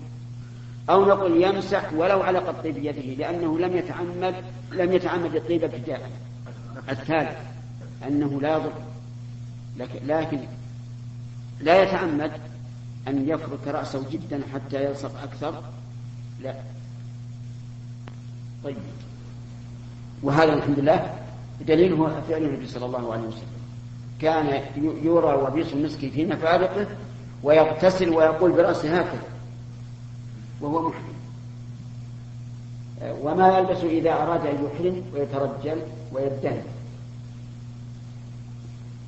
أو 0.91 1.05
نقول 1.05 1.43
يمسح 1.43 1.93
ولو 1.93 2.23
علق 2.23 2.49
الطيب 2.49 2.75
بيده 2.75 3.03
لأنه 3.03 3.59
لم 3.59 3.77
يتعمد 3.77 4.35
لم 4.73 4.93
يتعمد 4.93 5.35
الطيب 5.35 5.65
ابتداء 5.65 6.11
الثالث 6.89 7.39
أنه 8.07 8.41
لا 8.41 8.57
يضر 8.57 8.73
لكن 9.77 10.07
لا 11.61 11.83
يتعمد. 11.83 12.33
أن 13.09 13.29
يفرك 13.29 13.67
رأسه 13.67 14.11
جدا 14.11 14.41
حتى 14.55 14.85
يلصق 14.85 15.23
أكثر؟ 15.23 15.63
لا. 16.43 16.55
طيب. 18.65 18.77
وهذا 20.23 20.55
الحمد 20.55 20.79
لله 20.79 21.15
دليل 21.67 21.93
هو 21.93 22.11
فعل 22.29 22.43
النبي 22.43 22.67
صلى 22.67 22.87
الله 22.87 23.13
عليه 23.13 23.23
وسلم. 23.23 23.57
كان 24.21 24.63
يرى 25.03 25.35
وبيص 25.35 25.73
المسك 25.73 25.99
في 25.99 26.27
مفارقه 26.27 26.87
ويغتسل 27.43 28.11
ويقول 28.11 28.53
برأسه 28.53 29.01
هكذا. 29.01 29.23
وهو 30.61 30.89
محرم. 30.89 31.17
وما 33.03 33.59
يلبس 33.59 33.85
إذا 33.85 34.13
أراد 34.13 34.47
أن 34.47 34.65
يحرم 34.65 35.03
ويترجل 35.15 35.83
ويدهن 36.13 36.63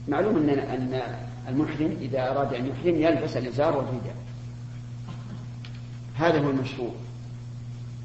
معلوم 0.08 0.36
أن 0.36 0.48
أن 0.48 1.02
المحرم 1.48 1.96
إذا 2.00 2.30
أراد 2.30 2.54
أن 2.54 2.66
يحرم 2.66 3.02
يلبس 3.02 3.36
الإزار 3.36 3.76
والرداء 3.76 4.16
هذا 6.18 6.40
هو 6.40 6.50
المشروع. 6.50 6.90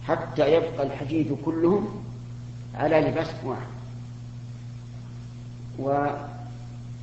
حتى 0.07 0.53
يبقى 0.53 0.83
الحديث 0.83 1.27
كلهم 1.45 2.03
على 2.75 2.99
لباس 3.01 3.27
واحد. 3.45 3.73
و 5.79 6.07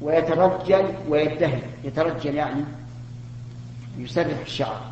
ويترجل 0.00 0.94
ويدهن. 1.08 1.62
يترجل 1.84 2.34
يعني 2.34 2.64
يسرح 3.98 4.38
الشعر. 4.38 4.82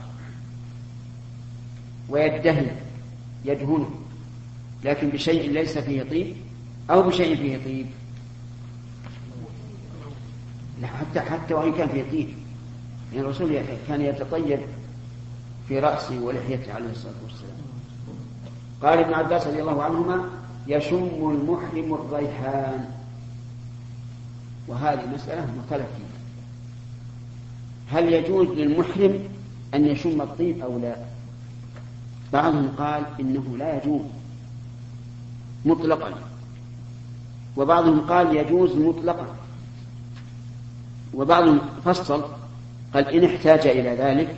ويدهن. 2.09 2.77
يدهنه. 3.45 3.91
لكن 4.85 5.09
بشيء 5.09 5.51
ليس 5.51 5.79
فيه 5.79 6.03
طيب 6.03 6.37
أو 6.91 7.03
بشيء 7.03 7.37
فيه 7.37 7.65
طيب. 7.65 7.87
حتى 10.87 11.21
حتى 11.21 11.55
وإن 11.55 11.73
كان 11.73 11.89
فيه 11.89 12.03
طيب 12.03 12.29
يعني 13.13 13.27
الرسول 13.27 13.63
كان 13.89 14.01
يتطيب 14.01 14.61
في 15.69 15.79
رأسه 15.79 16.21
ولحيته 16.21 16.75
عليه 16.75 16.91
الصلاة 16.91 17.15
والسلام. 17.25 17.59
قال 18.83 18.99
ابن 18.99 19.15
عباس 19.15 19.47
رضي 19.47 19.61
الله 19.61 19.83
عنهما 19.83 20.31
يشم 20.67 21.09
المحرم 21.21 21.95
الريحان. 21.95 22.91
وهذه 24.69 25.07
مسألة 25.15 25.47
مختلف 25.59 25.87
فيها 25.97 26.19
هل 27.99 28.13
يجوز 28.13 28.49
للمحرم 28.49 29.19
أن 29.75 29.87
يشم 29.87 30.23
الطيب 30.23 30.61
أو 30.61 30.79
لا؟ 30.79 30.97
بعضهم 32.33 32.69
قال 32.69 33.03
إنه 33.21 33.57
لا 33.59 33.77
يجوز. 33.77 34.03
مطلقا. 35.65 36.15
وبعضهم 37.57 38.01
قال 38.01 38.37
يجوز 38.37 38.77
مطلقا. 38.77 39.27
وبعضهم 41.15 41.61
فصل 41.85 42.25
قال 42.95 43.09
إن 43.09 43.25
احتاج 43.25 43.67
إلى 43.67 43.95
ذلك 43.95 44.37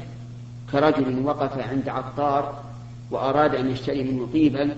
كرجل 0.73 1.25
وقف 1.25 1.69
عند 1.69 1.89
عطار 1.89 2.63
وأراد 3.11 3.55
أن 3.55 3.71
يشتري 3.71 4.05
منه 4.05 4.29
طيبا 4.33 4.77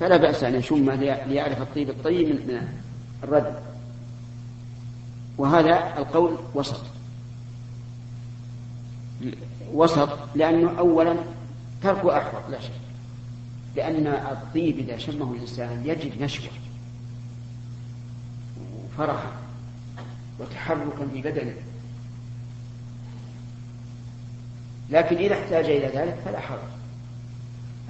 فلا 0.00 0.16
بأس 0.16 0.44
أن 0.44 0.54
يشمه 0.54 0.94
ليعرف 0.94 1.62
الطيب 1.62 1.90
الطيب 1.90 2.28
من 2.28 2.68
الردم 3.24 3.54
وهذا 5.38 5.98
القول 5.98 6.36
وسط. 6.54 6.80
وسط 9.72 10.18
لأنه 10.34 10.78
أولا 10.78 11.16
تركه 11.82 12.18
أحوط 12.18 12.42
لا 12.50 12.60
شك. 12.60 12.70
لأن 13.76 14.06
الطيب 14.06 14.78
إذا 14.78 14.98
شمه 14.98 15.32
الإنسان 15.32 15.82
يجد 15.86 16.22
نشوة 16.22 16.50
وفرحا 18.84 19.41
وتحركا 20.42 21.08
في 21.12 21.22
بدنه. 21.22 21.54
لكن 24.90 25.16
إذا 25.16 25.34
احتاج 25.34 25.64
إلى 25.64 25.86
ذلك 25.86 26.18
فلا 26.24 26.40
حرج. 26.40 26.58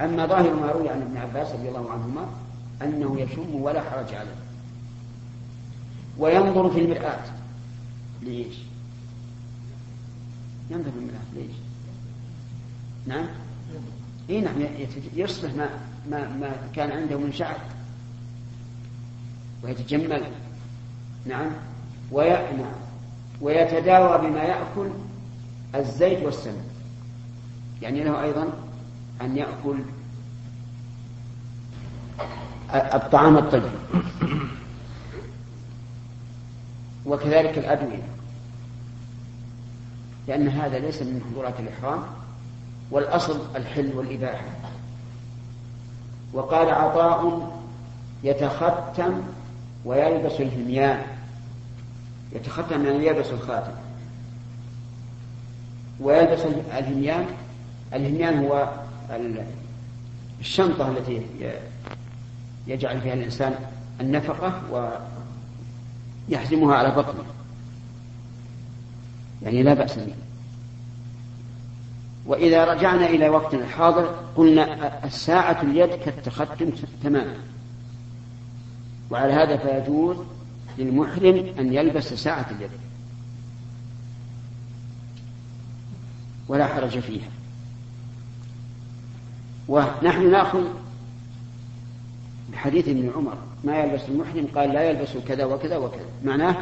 أما 0.01 0.27
ظاهر 0.27 0.55
ما 0.55 0.71
روي 0.71 0.89
عن 0.89 1.03
ابن 1.03 1.17
عباس 1.17 1.53
رضي 1.53 1.69
الله 1.69 1.91
عنهما 1.91 2.29
أنه 2.83 3.21
يشم 3.21 3.55
ولا 3.55 3.83
حرج 3.91 4.15
عليه. 4.15 4.35
وينظر 6.19 6.71
في 6.71 6.79
المرآة. 6.81 7.25
ليش؟ 8.23 8.55
ينظر 10.71 10.91
في 10.91 10.99
المرآة. 10.99 11.35
ليش؟ 11.35 11.57
نعم؟ 13.07 13.27
اي 14.31 14.41
نعم 14.41 14.57
يصلح 15.15 15.55
ما 15.55 15.69
ما 16.11 16.29
ما 16.29 16.57
كان 16.75 16.91
عنده 16.91 17.19
من 17.19 17.33
شعر. 17.33 17.59
ويتجمل. 19.65 20.23
نعم؟ 21.27 21.51
وي... 22.13 22.31
نعم 22.31 22.83
ويتداوى 23.41 24.19
بما 24.19 24.43
يأكل 24.43 24.91
الزيت 25.75 26.25
والسمن 26.25 26.65
يعني 27.83 28.05
له 28.05 28.23
أيضا 28.23 28.49
أن 29.21 29.37
يأكل 29.37 29.79
الطعام 32.75 33.39
الطيب. 33.39 33.63
وكذلك 37.07 37.59
الأدوية. 37.59 38.03
لأن 40.29 40.49
هذا 40.49 40.79
ليس 40.79 41.03
من 41.03 41.23
محظورات 41.27 41.61
الإحرام 41.61 42.03
والأصل 42.91 43.41
الحل 43.57 43.93
والإباحة. 43.95 44.45
وقال 46.33 46.71
عطاء 46.71 47.53
يتختم 48.25 49.23
ويلبس 49.85 50.41
الهميان. 50.41 51.12
يتختم 52.35 52.87
يعني 52.87 53.07
يلبس 53.07 53.31
الخاتم 53.31 53.73
ويلبس 56.01 56.41
الهميان. 56.79 57.27
الهميان 57.95 58.45
هو 58.45 58.69
الشنطة 60.41 60.89
التي 60.89 61.27
يجعل 62.67 63.01
فيها 63.01 63.15
الإنسان 63.15 63.55
النفقة 64.01 64.63
ويحزمها 66.29 66.75
على 66.75 66.91
بطنه. 66.91 67.25
يعني 69.43 69.63
لا 69.63 69.75
بأس 69.75 69.99
به. 69.99 70.15
وإذا 72.27 72.65
رجعنا 72.65 73.07
إلى 73.07 73.29
وقتنا 73.29 73.65
الحاضر 73.65 74.15
قلنا 74.37 75.05
الساعة 75.05 75.63
اليد 75.63 75.91
كالتختم 75.91 76.71
تماما. 77.03 77.37
وعلى 79.11 79.33
هذا 79.33 79.57
فيجوز 79.57 80.17
للمحرم 80.79 81.55
أن 81.59 81.75
يلبس 81.75 82.15
ساعة 82.15 82.47
اليد. 82.51 82.71
ولا 86.49 86.67
حرج 86.67 86.99
فيها. 86.99 87.29
ونحن 89.69 90.31
نأخذ 90.31 90.65
بحديث 92.53 92.89
ابن 92.89 93.13
عمر 93.17 93.39
ما 93.65 93.79
يلبس 93.79 94.09
المحرم؟ 94.09 94.47
قال 94.55 94.73
لا 94.73 94.91
يلبس 94.91 95.17
كذا 95.29 95.45
وكذا 95.45 95.77
وكذا. 95.77 96.07
معناه 96.25 96.57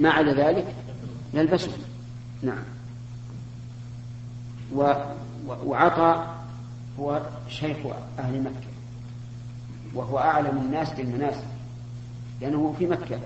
ما 0.00 0.10
عدا 0.10 0.32
ذلك؟ 0.32 0.74
يلبسه 1.34 1.72
نعم. 2.42 2.64
و 4.74 4.94
وعطى 5.46 6.26
هو 6.98 7.22
شيخ 7.48 7.76
أهل 8.18 8.40
مكة 8.42 8.70
وهو 9.94 10.18
أعلم 10.18 10.58
الناس 10.58 10.92
بالمناسك. 10.92 11.49
لأنه 12.40 12.74
في 12.78 12.86
مكة. 12.86 13.20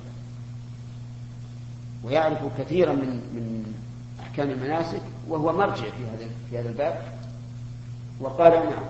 ويعرف 2.04 2.38
كثيرا 2.58 2.92
من 2.92 3.08
من 3.08 3.74
أحكام 4.20 4.50
المناسك 4.50 5.02
وهو 5.28 5.52
مرجع 5.52 5.74
في 5.74 6.04
هذا 6.14 6.28
في 6.50 6.58
هذا 6.58 6.68
الباب. 6.68 7.02
وقال 8.20 8.52
نعم. 8.52 8.84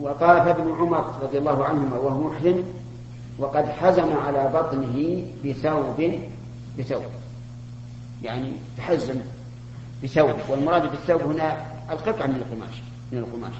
وقال 0.00 0.48
ابن 0.48 0.72
عمر 0.72 1.14
رضي 1.22 1.38
الله 1.38 1.64
عنهما 1.64 1.96
وهو 1.96 2.30
محرم 2.30 2.64
وقد 3.38 3.68
حزم 3.68 4.16
على 4.16 4.50
بطنه 4.54 5.26
بثوب 5.44 6.20
بثوب. 6.78 7.04
يعني 8.22 8.52
تحزم 8.76 9.20
بثوب 10.04 10.34
والمراد 10.48 10.90
بالثوب 10.90 11.22
هنا 11.22 11.66
القطعة 11.90 12.26
من 12.26 12.36
القماش 12.36 12.82
من 13.12 13.18
القماش. 13.18 13.54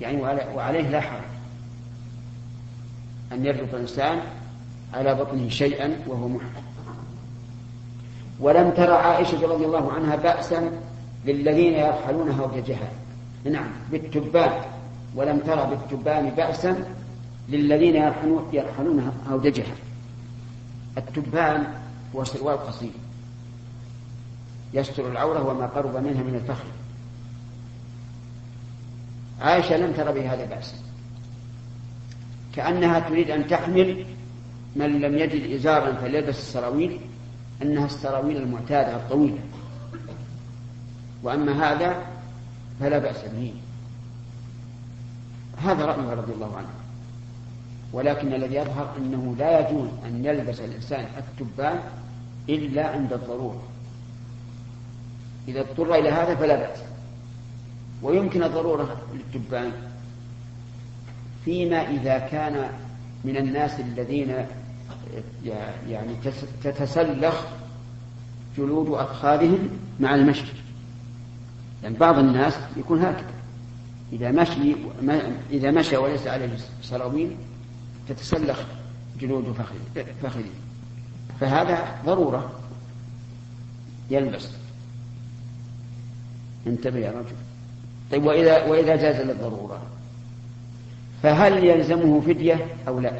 يعني 0.00 0.22
وعليه 0.54 0.88
لا 0.88 1.00
حرج. 1.00 1.37
أن 3.32 3.46
يربط 3.46 3.74
الإنسان 3.74 4.20
على 4.94 5.14
بطنه 5.14 5.48
شيئا 5.48 5.96
وهو 6.06 6.28
محرم. 6.28 6.64
ولم 8.40 8.70
ترى 8.70 8.92
عائشة 8.92 9.46
رضي 9.46 9.64
الله 9.64 9.92
عنها 9.92 10.16
بأسا 10.16 10.70
للذين 11.26 11.74
يرحلون 11.74 12.30
هودجها 12.30 12.88
نعم 13.44 13.70
بالتبان. 13.90 14.62
ولم 15.14 15.38
ترى 15.38 15.66
بالتبان 15.70 16.30
بأسا 16.30 16.84
للذين 17.48 17.96
يرحلون 17.96 18.48
يرحلون 18.52 19.12
هودجها 19.30 19.74
التبان 20.98 21.66
هو 22.16 22.24
سروال 22.24 22.66
قصير 22.66 22.90
يستر 24.74 25.10
العورة 25.10 25.46
وما 25.46 25.66
قرب 25.66 25.96
منها 25.96 26.22
من 26.22 26.34
الفخذ 26.34 26.68
عائشة 29.40 29.76
لم 29.76 29.92
تر 29.92 30.12
بهذا 30.12 30.44
بأس 30.44 30.74
كأنها 32.54 32.98
تريد 32.98 33.30
أن 33.30 33.46
تحمل 33.46 34.04
من 34.76 35.00
لم 35.00 35.18
يجد 35.18 35.52
إزارا 35.52 35.92
فليلبس 35.92 36.38
السراويل 36.38 37.00
أنها 37.62 37.86
السراويل 37.86 38.36
المعتادة 38.36 38.96
الطويلة. 38.96 39.38
وأما 41.22 41.72
هذا 41.72 42.06
فلا 42.80 42.98
بأس 42.98 43.24
به. 43.24 43.54
هذا 45.56 45.84
رأيه 45.84 46.14
رضي 46.14 46.32
الله 46.32 46.56
عنه. 46.56 46.68
ولكن 47.92 48.34
الذي 48.34 48.54
يظهر 48.54 48.94
أنه 48.98 49.34
لا 49.38 49.60
يجوز 49.60 49.88
أن 50.06 50.24
يلبس 50.24 50.60
الإنسان 50.60 51.06
التبان 51.18 51.80
إلا 52.48 52.88
عند 52.88 53.12
الضرورة. 53.12 53.62
إذا 55.48 55.60
اضطر 55.60 55.94
إلى 55.94 56.08
هذا 56.08 56.34
فلا 56.34 56.56
بأس. 56.56 56.78
ويمكن 58.02 58.42
الضرورة 58.42 59.02
للتبان. 59.14 59.72
فيما 61.48 61.90
إذا 61.90 62.18
كان 62.18 62.70
من 63.24 63.36
الناس 63.36 63.80
الذين 63.80 64.46
يعني 65.88 66.12
تتسلخ 66.64 67.34
جلود 68.58 68.88
أفخاذهم 68.88 69.68
مع 70.00 70.14
المشي. 70.14 70.52
يعني 71.82 71.96
بعض 71.96 72.18
الناس 72.18 72.54
يكون 72.76 73.02
هكذا. 73.02 73.30
إذا 74.12 74.30
مشي 74.30 74.76
إذا 75.50 75.70
مشى 75.70 75.96
وليس 75.96 76.26
عليه 76.26 76.56
سراويل 76.82 77.36
تتسلخ 78.08 78.62
جلود 79.20 79.56
فخذه. 80.22 80.50
فهذا 81.40 81.94
ضرورة 82.06 82.52
يلبس. 84.10 84.48
انتبه 86.66 86.98
يا 86.98 87.10
رجل. 87.10 87.36
طيب 88.12 88.24
وإذا 88.24 88.64
وإذا 88.64 88.96
جاز 88.96 89.26
للضرورة؟ 89.26 89.82
فهل 91.22 91.64
يلزمه 91.64 92.20
فدية 92.20 92.66
أو 92.88 93.00
لا؟ 93.00 93.12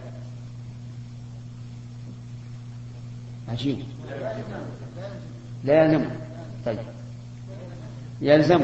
عجيب. 3.49 3.79
لا 5.65 5.85
يلزم. 5.85 6.05
طيب. 6.67 6.79
يلزم. 8.21 8.61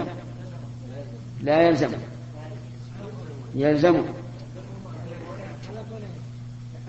لا 1.43 1.63
يلزم. 1.63 1.91
يلزم. 3.55 4.03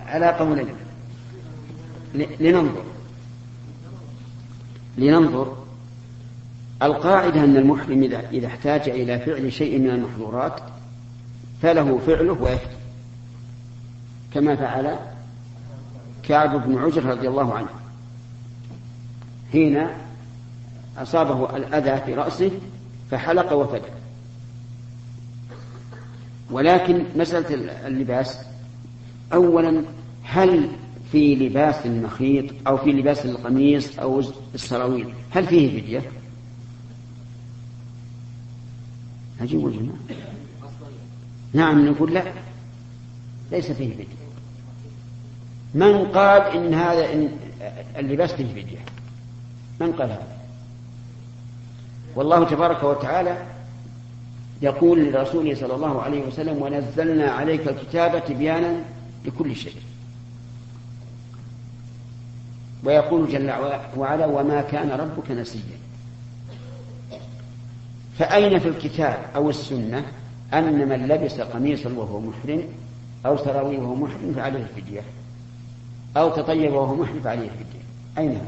على 0.00 0.26
قولين. 0.26 0.74
لننظر. 2.14 2.84
لننظر. 4.98 5.56
القاعدة 6.82 7.44
أن 7.44 7.56
المحرم 7.56 8.02
إذا 8.32 8.46
احتاج 8.46 8.88
إلى 8.88 9.18
فعل 9.18 9.52
شيء 9.52 9.78
من 9.78 9.90
المحظورات 9.90 10.60
فله 11.62 11.98
فعله 11.98 12.32
ويفتي 12.32 12.76
كما 14.34 14.56
فعل 14.56 14.98
كعب 16.22 16.66
بن 16.66 16.78
عجر 16.78 17.04
رضي 17.04 17.28
الله 17.28 17.54
عنه. 17.54 17.68
حين 19.52 19.86
أصابه 20.98 21.56
الأذى 21.56 22.00
في 22.06 22.14
رأسه 22.14 22.50
فحلق 23.10 23.52
وفدى. 23.52 23.92
ولكن 26.50 27.04
مسألة 27.16 27.54
اللباس. 27.86 28.38
أولا 29.32 29.82
هل 30.24 30.68
في 31.12 31.34
لباس 31.34 31.86
المخيط 31.86 32.44
أو 32.66 32.76
في 32.76 32.92
لباس 32.92 33.26
القميص 33.26 33.98
أو 33.98 34.22
السراويل 34.54 35.14
هل 35.30 35.46
فيه 35.46 35.80
فدية؟ 35.80 36.02
عجيب 39.40 39.66
الجماعة 39.66 39.98
نعم 41.56 41.86
نقول 41.88 42.14
لا. 42.14 42.22
ليس 43.50 43.72
فيه 43.72 43.94
فدية 43.94 44.04
من 45.74 46.06
قال 46.06 46.42
إن 46.42 46.74
هذا 46.74 47.12
إن 47.12 47.28
اللباس 47.96 48.32
فيه 48.32 48.62
فدية 48.62 48.78
من 49.80 49.92
قال 49.92 50.10
هذا؟ 50.10 50.26
والله 52.16 52.44
تبارك 52.44 52.82
وتعالى 52.82 53.46
يقول 54.62 55.12
لرسوله 55.12 55.54
صلى 55.54 55.74
الله 55.74 56.02
عليه 56.02 56.26
وسلم 56.26 56.62
ونزلنا 56.62 57.30
عليك 57.30 57.68
الكتاب 57.68 58.24
تبيانا 58.24 58.84
لكل 59.24 59.56
شيء. 59.56 59.76
ويقول 62.84 63.28
جل 63.28 63.52
وعلا 63.96 64.26
وما 64.26 64.62
كان 64.62 64.90
ربك 64.90 65.30
نسيا. 65.30 65.60
فأين 68.18 68.58
في 68.58 68.68
الكتاب 68.68 69.18
أو 69.34 69.50
السنة؟ 69.50 70.04
أن 70.54 70.88
من 70.88 71.08
لبس 71.08 71.40
قميصا 71.40 71.90
وهو 71.90 72.20
محرم 72.20 72.62
أو 73.26 73.36
سراويل 73.36 73.80
وهو 73.80 73.94
محرم 73.94 74.32
فعليه 74.36 74.62
الفدية. 74.62 75.02
أو 76.16 76.30
تطيب 76.30 76.72
وهو 76.72 76.94
محرم 76.94 77.20
فعليه 77.20 77.48
الفدية. 77.48 77.82
أين؟ 78.18 78.40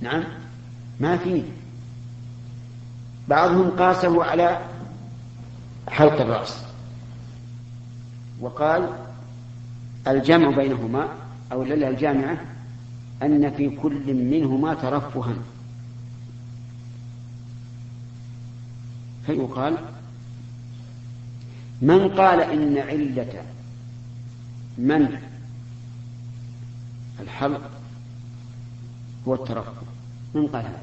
نعم 0.00 0.24
ما 1.00 1.16
في. 1.16 1.42
بعضهم 3.28 3.70
قاسه 3.70 4.24
على 4.24 4.60
حلق 5.88 6.20
الرأس. 6.20 6.64
وقال 8.40 8.88
الجمع 10.08 10.50
بينهما 10.50 11.08
أو 11.52 11.62
العلة 11.62 11.88
الجامعة 11.88 12.38
أن 13.22 13.50
في 13.50 13.70
كل 13.70 14.14
منهما 14.14 14.74
ترفها. 14.74 15.34
فيقال 19.26 19.76
من 21.82 22.08
قال 22.08 22.40
إن 22.40 22.78
علة 22.78 23.42
منع 24.78 25.20
الحلق 27.20 27.70
هو 29.28 29.34
الترفه 29.34 29.72
من 30.34 30.46
قال 30.46 30.64
هذا؟ 30.64 30.82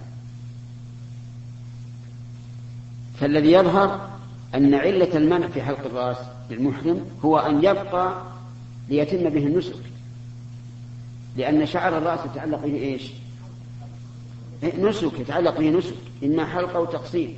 فالذي 3.19 3.51
يظهر 3.51 4.09
أن 4.55 4.73
علة 4.73 5.17
المنع 5.17 5.47
في 5.47 5.61
حلق 5.61 5.85
الرأس 5.85 6.17
للمحرم 6.49 7.05
هو 7.25 7.37
أن 7.37 7.57
يبقى 7.57 8.23
ليتم 8.89 9.29
به 9.29 9.47
النسك. 9.47 9.75
لأن 11.37 11.65
شعر 11.65 11.97
الرأس 11.97 12.19
يتعلق 12.31 12.61
به 12.61 12.75
إيش؟ 12.75 13.11
إيه، 14.63 14.81
نسك 14.81 15.19
يتعلق 15.19 15.59
به 15.59 15.69
نسك. 15.69 15.95
إما 16.23 16.45
حلقة 16.45 16.75
أو 16.75 16.85
تقصير. 16.85 17.35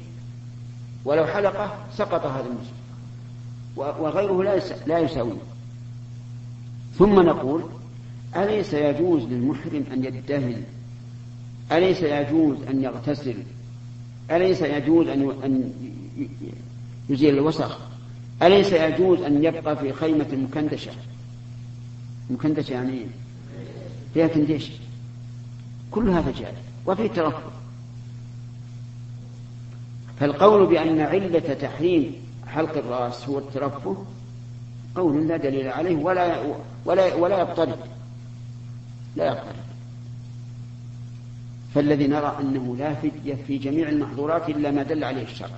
ولو 1.06 1.26
حلقة 1.26 1.76
سقط 1.98 2.26
هذا 2.26 2.46
النسك 2.46 2.74
وغيره 3.78 4.44
لا 4.44 4.60
لا 4.88 5.00
يساويه 5.00 5.42
ثم 6.98 7.20
نقول 7.20 7.64
أليس 8.36 8.74
يجوز 8.74 9.24
للمحرم 9.24 9.84
أن 9.94 10.06
يدهن؟ 10.06 10.64
أليس 11.72 12.02
يجوز 12.04 12.58
أن 12.70 12.84
يغتسل؟ 12.84 13.36
أليس 14.32 14.62
يجوز 14.62 15.08
أن 15.08 15.32
أن 15.44 15.72
يزيل 17.10 17.34
الوسخ؟ 17.38 17.80
أليس 18.44 18.74
يجوز 18.74 19.22
أن 19.22 19.44
يبقى 19.44 19.76
في 19.78 19.94
خيمة 19.94 20.28
مكندشة؟ 20.32 20.92
مكندشة 22.30 22.74
يعني 22.74 23.06
فيها 24.14 24.28
كنديش 24.28 24.72
كل 25.92 26.10
هذا 26.10 26.32
جائز. 26.32 26.56
وفيه 26.86 27.08
ترفض 27.08 27.52
فالقول 30.20 30.66
بأن 30.66 31.00
علة 31.00 31.54
تحريم 31.54 32.16
حلق 32.48 32.78
الرأس 32.78 33.30
هو 33.30 33.38
الترفه 33.38 34.06
قول 34.96 35.28
لا 35.28 35.38
دليل 35.38 35.68
عليه 35.68 35.96
ولا 35.96 36.44
ولا 36.86 37.16
ولا 37.16 37.40
يضطرد 37.42 37.80
لا 39.16 39.28
يضطرد 39.28 39.70
فالذي 41.76 42.08
نرى 42.08 42.38
أنه 42.40 42.76
لا 42.80 42.94
فدية 42.94 43.38
في 43.48 43.58
جميع 43.58 43.90
المحظورات 43.90 44.50
إلا 44.50 44.72
ما 44.72 44.84
دل 44.84 45.04
عليه 45.04 45.24
الشرع. 45.24 45.58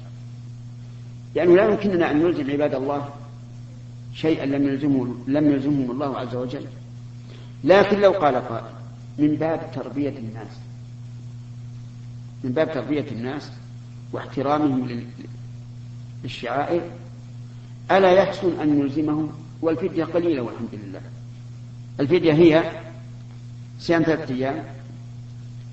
يعني 1.35 1.55
لا 1.55 1.65
يمكننا 1.65 2.11
أن 2.11 2.23
نلزم 2.23 2.51
عباد 2.51 2.75
الله 2.75 3.09
شيئا 4.13 4.45
لم 4.45 4.67
يلزمه 4.67 5.15
لم 5.27 5.51
يلزمهم 5.51 5.91
الله 5.91 6.17
عز 6.17 6.35
وجل. 6.35 6.65
لكن 7.63 7.99
لو 7.99 8.11
قال 8.11 8.35
قائل 8.35 8.65
من 9.17 9.35
باب 9.35 9.71
تربية 9.75 10.17
الناس 10.17 10.59
من 12.43 12.51
باب 12.51 12.73
تربية 12.73 13.05
الناس 13.11 13.51
واحترامهم 14.13 15.05
للشعائر 16.23 16.81
ألا 17.91 18.11
يحسن 18.11 18.59
أن 18.59 18.79
نلزمهم 18.79 19.31
والفدية 19.61 20.03
قليلة 20.03 20.41
والحمد 20.41 20.69
لله. 20.73 21.01
الفدية 21.99 22.33
هي 22.33 22.71
صيام 23.79 24.03
ثلاثة 24.03 24.33
أيام 24.35 24.63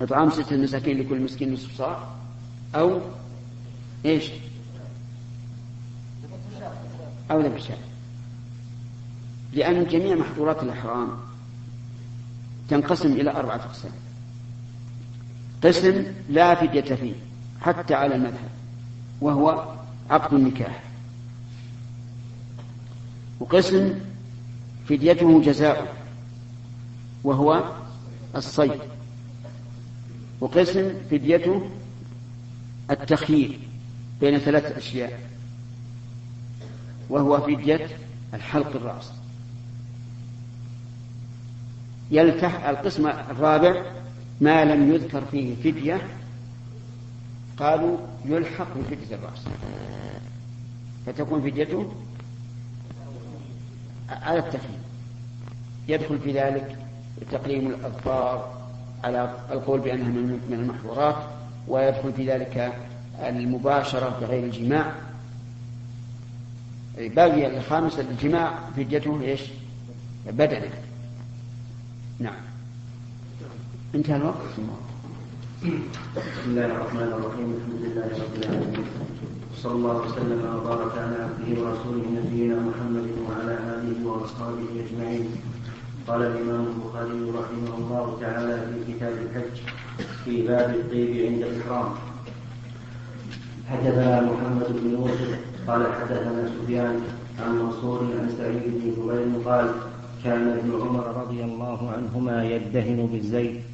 إطعام 0.01 0.29
ستة 0.29 0.57
مساكين 0.57 0.99
لكل 0.99 1.19
مسكين 1.21 1.53
نصف 1.53 1.77
صاع 1.77 2.07
أو 2.75 3.01
إيش؟ 4.05 4.29
أو 7.31 7.41
ذبح 7.41 7.61
شاة 7.61 7.77
لأن 9.53 9.85
جميع 9.85 10.15
محظورات 10.15 10.63
الإحرام 10.63 11.09
تنقسم 12.69 13.11
إلى 13.11 13.31
أربعة 13.31 13.55
أقسام. 13.55 13.91
قسم 15.63 16.03
لا 16.29 16.55
فدية 16.55 16.95
فيه. 16.95 17.13
حتى 17.61 17.93
على 17.93 18.15
المذهب 18.15 18.49
وهو 19.21 19.75
عقد 20.09 20.33
النكاح. 20.33 20.83
وقسم 23.39 23.99
فديته 24.85 25.41
جزاء 25.41 25.95
وهو 27.23 27.73
الصيد. 28.35 28.79
وقسم 30.41 30.93
فديته 31.11 31.69
التخيير 32.91 33.59
بين 34.21 34.37
ثلاث 34.37 34.65
أشياء 34.77 35.19
وهو 37.09 37.41
فدية 37.41 37.87
الحلق 38.33 38.75
الرأس. 38.75 39.11
يلتح 42.11 42.67
القسم 42.67 43.07
الرابع 43.07 43.85
ما 44.41 44.65
لم 44.65 44.93
يذكر 44.93 45.25
فيه 45.25 45.55
فدية 45.55 46.18
قالوا 47.59 47.97
يلحق 48.25 48.67
بفدية 48.77 49.15
الرأس. 49.15 49.45
فتكون 51.05 51.41
فديته 51.41 51.91
على 54.09 54.39
التخييم. 54.39 54.83
يدخل 55.87 56.19
في 56.19 56.31
ذلك 56.31 56.77
تقليم 57.31 57.67
الأظفار 57.67 58.59
على 59.03 59.33
القول 59.51 59.79
بأنها 59.79 60.07
من 60.07 60.53
المحظورات 60.53 61.15
ويدخل 61.67 62.13
في 62.13 62.31
ذلك 62.31 62.73
المباشرة 63.19 64.19
بغير 64.21 64.43
الجماع. 64.43 64.93
باقي 66.97 67.57
الخامس 67.57 67.99
الجماع 67.99 68.59
فديته 68.75 69.21
إيش؟ 69.21 69.41
بدنه. 70.27 70.71
نعم. 72.19 72.41
انتهى 73.95 74.15
الوقت. 74.15 74.37
بسم 75.59 76.55
الله 76.55 76.65
الرحمن 76.65 77.09
الرحيم. 77.19 77.47
الحمد 77.59 77.81
لله 77.83 78.07
رب 78.23 78.35
العالمين. 78.39 78.85
صلى 79.59 79.75
الله 79.75 79.97
وسلم 80.07 80.41
وبارك 80.55 80.93
على 81.03 81.15
عبده 81.27 81.49
ورسوله 81.61 82.05
نبينا 82.19 82.57
محمد 82.63 83.07
وعلى 83.27 83.53
آله 83.75 83.97
وأصحابه 84.07 84.69
أجمعين. 84.83 85.27
قال 86.07 86.21
الإمام 86.21 86.63
البخاري 86.71 87.19
رحمه 87.39 87.71
الله 87.77 88.05
تعالى 88.21 88.55
في 88.71 88.77
كتاب 88.87 89.13
الحج 89.25 89.55
في 90.23 90.47
باب 90.47 90.69
الطيب 90.79 91.11
عند 91.27 91.41
الإحرام. 91.43 91.89
حدثنا 93.69 94.21
محمد 94.31 94.69
بن 94.79 94.85
يوسف 94.95 95.31
قال 95.67 95.81
حدثنا 95.93 96.41
سفيان 96.55 96.95
عن 97.43 97.51
منصور 97.59 97.99
عن 97.99 98.31
سعيد 98.37 98.63
بن 98.63 98.79
جبير 98.79 99.43
قال 99.43 99.67
كان 100.23 100.47
ابن 100.47 100.71
عمر 100.81 101.05
رضي 101.21 101.43
الله 101.43 101.79
عنهما 101.91 102.43
يدهن 102.43 102.99
بالزيت 103.11 103.68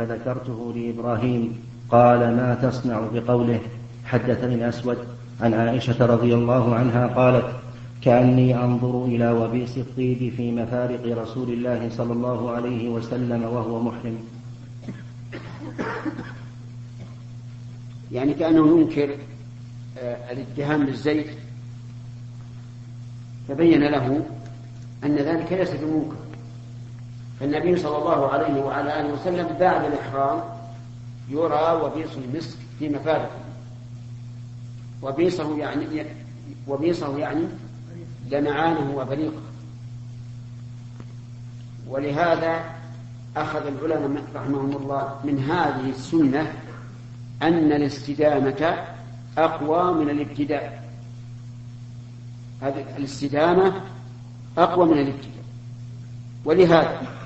فذكرته 0.00 0.72
لإبراهيم 0.76 1.58
قال 1.90 2.18
ما 2.18 2.54
تصنع 2.62 3.00
بقوله 3.12 3.60
حدثني 4.04 4.54
الاسود 4.54 4.98
عن 5.40 5.54
عائشة 5.54 6.06
رضي 6.06 6.34
الله 6.34 6.74
عنها 6.74 7.06
قالت 7.06 7.44
كأني 8.02 8.64
أنظر 8.64 9.04
إلى 9.04 9.30
وبيس 9.30 9.78
الطيب 9.78 10.32
في 10.36 10.52
مفارق 10.52 11.18
رسول 11.22 11.52
الله 11.52 11.90
صلى 11.90 12.12
الله 12.12 12.50
عليه 12.50 12.88
وسلم 12.88 13.42
وهو 13.42 13.82
محرم. 13.82 14.18
يعني 18.12 18.34
كأنه 18.34 18.80
ينكر 18.80 19.16
آه، 19.98 20.32
الاتهام 20.32 20.86
بالزيت. 20.86 21.26
فبين 23.48 23.82
له 23.82 24.26
أن 25.04 25.16
ذلك 25.16 25.52
ليس 25.52 25.70
بمنكر. 25.70 26.29
فالنبي 27.40 27.76
صلى 27.76 27.98
الله 27.98 28.28
عليه 28.28 28.62
وعلى 28.62 29.00
آله 29.00 29.12
وسلم 29.12 29.56
بعد 29.60 29.84
الإحرام 29.84 30.40
يرى 31.28 31.80
وبيص 31.82 32.16
المسك 32.16 32.58
في 32.78 32.88
مفارقه. 32.88 33.38
وبيصه 35.02 35.58
يعني 35.58 36.06
وبيصه 36.68 37.18
يعني 37.18 37.44
لمعانه 38.30 38.96
وبريقه 38.96 39.40
ولهذا 41.88 42.64
أخذ 43.36 43.66
العلماء 43.66 44.22
رحمهم 44.34 44.76
الله 44.76 45.14
من 45.24 45.38
هذه 45.38 45.90
السنة 45.90 46.52
أن 47.42 47.72
الاستدامة 47.72 48.84
أقوى 49.38 50.04
من 50.04 50.10
الابتداء. 50.10 50.84
هذه 52.62 52.84
الاستدامة 52.96 53.80
أقوى 54.58 54.86
من 54.86 54.98
الابتداء. 54.98 55.44
ولهذا 56.44 57.19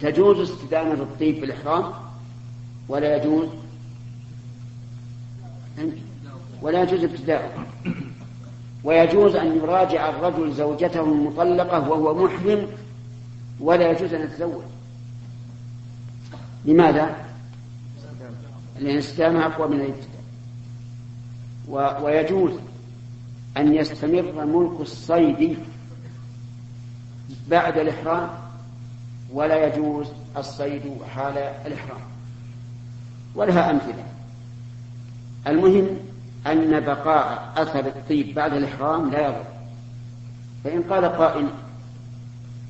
تجوز 0.00 0.50
استدامة 0.50 0.92
الطيب 0.92 1.38
في 1.38 1.44
الإحرام 1.44 1.92
ولا 2.88 3.16
يجوز؟ 3.16 3.48
ولا 6.62 6.82
يجوز 6.82 7.04
ابتداء 7.04 7.66
ويجوز 8.84 9.36
أن 9.36 9.56
يراجع 9.56 10.08
الرجل 10.08 10.52
زوجته 10.52 11.00
المطلقة 11.00 11.90
وهو 11.90 12.24
محرم 12.24 12.66
ولا 13.60 13.90
يجوز 13.90 14.14
أن 14.14 14.20
يتزوج. 14.22 14.62
لماذا؟ 16.64 17.16
لأن 18.76 18.90
الاستدامة 18.90 19.46
أقوى 19.46 19.68
من 19.68 19.80
الابتداء. 19.80 20.22
ويجوز 22.04 22.52
أن 23.56 23.74
يستمر 23.74 24.44
ملك 24.44 24.80
الصيد 24.80 25.58
بعد 27.48 27.78
الإحرام 27.78 28.41
ولا 29.32 29.66
يجوز 29.66 30.06
الصيد 30.36 30.82
حال 31.14 31.38
الإحرام. 31.38 32.00
ولها 33.34 33.70
أمثلة. 33.70 34.04
المهم 35.46 35.86
أن 36.46 36.80
بقاء 36.80 37.52
أثر 37.56 37.86
الطيب 37.86 38.34
بعد 38.34 38.52
الإحرام 38.52 39.10
لا 39.10 39.26
يضر. 39.26 39.44
فإن 40.64 40.82
قال 40.82 41.04
قائل 41.04 41.48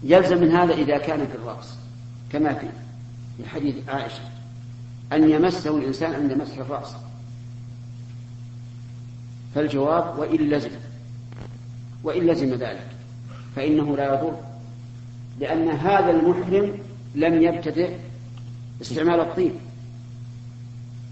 يلزم 0.03 0.40
من 0.40 0.51
هذا 0.51 0.75
إذا 0.75 0.98
كان 0.98 1.27
في 1.27 1.35
الرأس 1.35 1.79
كما 2.33 2.55
في 2.55 2.68
حديث 3.48 3.88
عائشة 3.88 4.22
أن 5.12 5.31
يمسه 5.31 5.79
الإنسان 5.79 6.14
عند 6.14 6.33
مسح 6.33 6.59
الرأس. 6.59 6.94
فالجواب 9.55 10.18
وإن 10.18 10.37
لزم 10.37 10.70
وإن 12.05 12.27
لزم 12.27 12.55
ذلك 12.55 12.87
فإنه 13.57 13.96
لا 13.96 14.14
يضر. 14.14 14.52
لأن 15.42 15.68
هذا 15.68 16.11
المحرم 16.11 16.78
لم 17.14 17.42
يبتدئ 17.42 17.90
استعمال 18.81 19.20
الطيب 19.20 19.52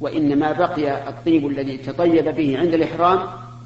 وإنما 0.01 0.53
بقي 0.53 1.09
الطيب 1.09 1.47
الذي 1.47 1.77
تطيب 1.77 2.35
به 2.35 2.59
عند 2.59 2.75
الإحرام 2.75 3.21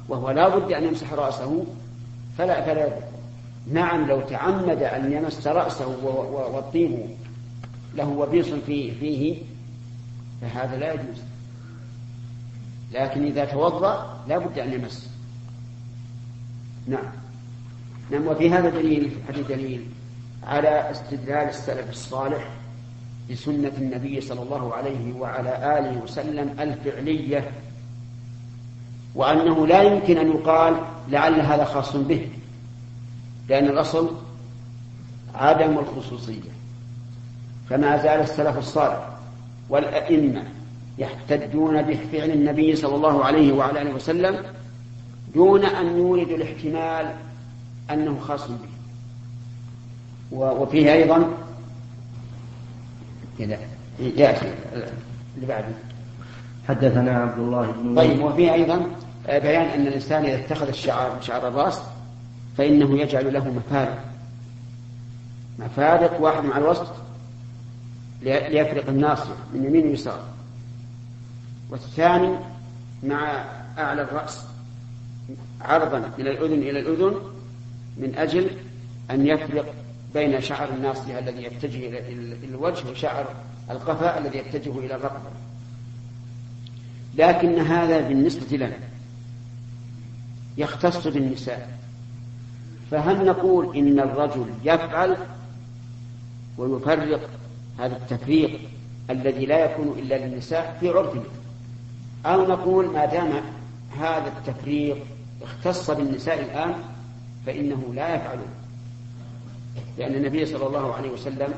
وهو 0.09 0.31
لا 0.31 0.57
بد 0.57 0.71
أن 0.71 0.83
يمسح 0.83 1.13
رأسه 1.13 1.65
فلا 2.37 2.61
فلا 2.61 2.97
نعم 3.71 4.07
لو 4.07 4.21
تعمد 4.21 4.83
أن 4.83 5.11
يمس 5.11 5.47
رأسه 5.47 6.05
والطيب 6.53 6.99
له 7.95 8.09
وبيص 8.09 8.47
فيه, 8.47 9.37
فهذا 10.41 10.77
لا 10.77 10.93
يجوز. 10.93 11.21
لكن 12.93 13.25
إذا 13.25 13.45
توضأ 13.45 14.23
لا 14.27 14.37
بد 14.37 14.59
أن 14.59 14.73
يمس. 14.73 15.09
نعم. 16.87 17.11
نعم 18.11 18.27
وفي 18.27 18.49
هذا 18.49 18.69
دليل 18.69 19.11
هذا 19.29 19.41
دليل. 19.41 19.85
على 20.45 20.91
استدلال 20.91 21.49
السلف 21.49 21.89
الصالح 21.89 22.49
بسنة 23.31 23.71
النبي 23.77 24.21
صلى 24.21 24.41
الله 24.41 24.73
عليه 24.73 25.13
وعلى 25.13 25.79
آله 25.79 26.03
وسلم 26.03 26.55
الفعلية 26.59 27.51
وأنه 29.15 29.67
لا 29.67 29.81
يمكن 29.81 30.17
أن 30.17 30.31
يقال 30.31 30.75
لعل 31.09 31.39
هذا 31.39 31.63
خاص 31.63 31.95
به 31.95 32.29
لأن 33.49 33.65
الأصل 33.65 34.11
عدم 35.35 35.79
الخصوصية. 35.79 36.55
فما 37.69 37.97
زال 37.97 38.19
السلف 38.19 38.57
الصالح 38.57 39.09
والأئمة 39.69 40.43
يحتجون 40.97 41.81
بفعل 41.81 42.31
النبي 42.31 42.75
صلى 42.75 42.95
الله 42.95 43.25
عليه 43.25 43.53
وعلى 43.53 43.81
آله 43.81 43.93
وسلم 43.93 44.43
دون 45.33 45.65
أن 45.65 45.97
يوردوا 45.97 46.37
الاحتمال 46.37 47.13
أنه 47.91 48.19
خاص 48.19 48.47
به. 48.47 48.74
وفيه 50.31 50.93
أيضا 50.93 51.27
كذا. 53.39 53.57
يأتي. 53.99 54.53
اللي 55.35 55.47
بعده. 55.47 55.67
حدثنا 56.67 57.17
عبد 57.17 57.39
الله 57.39 57.71
بن 57.71 57.95
طيب 57.95 58.23
وفيه 58.23 58.53
أيضا 58.53 58.87
بيان 59.27 59.65
أن 59.65 59.87
الإنسان 59.87 60.25
إذا 60.25 60.35
اتخذ 60.35 60.67
الشعر 60.67 61.21
شعر 61.21 61.47
الرأس 61.47 61.81
فإنه 62.57 62.99
يجعل 62.99 63.33
له 63.33 63.49
مفارق. 63.53 64.03
مفارق 65.59 66.21
واحد 66.21 66.43
مع 66.43 66.57
الوسط 66.57 66.93
ليفرق 68.21 68.89
الناصيه 68.89 69.35
من 69.53 69.65
يمين 69.65 69.87
ويسار 69.87 70.19
والثاني 71.69 72.35
مع 73.03 73.45
أعلى 73.77 74.01
الرأس. 74.01 74.45
عرضا 75.61 75.99
من 76.17 76.27
الأذن 76.27 76.53
إلى 76.53 76.79
الأذن 76.79 77.15
من 77.97 78.15
أجل 78.15 78.49
أن 79.11 79.27
يفرق 79.27 79.73
بين 80.15 80.41
شعر 80.41 80.69
الناصية 80.69 81.19
الذي 81.19 81.43
يتجه 81.43 81.87
إلى 81.87 81.99
الوجه 82.43 82.91
وشعر 82.91 83.25
القفا 83.71 84.17
الذي 84.17 84.37
يتجه 84.37 84.79
إلى 84.79 84.95
الرقبة. 84.95 85.29
لكن 87.15 87.59
هذا 87.59 88.07
بالنسبة 88.07 88.57
لنا 88.57 88.77
يختص 90.57 91.07
بالنساء. 91.07 91.77
فهل 92.91 93.25
نقول 93.25 93.77
إن 93.77 93.99
الرجل 93.99 94.45
يفعل 94.63 95.17
ويفرق 96.57 97.29
هذا 97.79 97.97
التفريق 97.97 98.59
الذي 99.09 99.45
لا 99.45 99.65
يكون 99.65 99.99
إلا 99.99 100.25
للنساء 100.25 100.77
في 100.79 100.89
عرفنا؟ 100.89 101.23
أو 102.25 102.47
نقول 102.47 102.85
ما 102.85 103.05
دام 103.05 103.31
هذا 103.99 104.27
التفريق 104.37 104.97
اختص 105.41 105.91
بالنساء 105.91 106.39
الآن 106.39 106.73
فإنه 107.45 107.93
لا 107.93 108.15
يفعله 108.15 108.45
لأن 109.97 110.15
النبي 110.15 110.45
صلى 110.45 110.67
الله 110.67 110.93
عليه 110.93 111.09
وسلم 111.09 111.53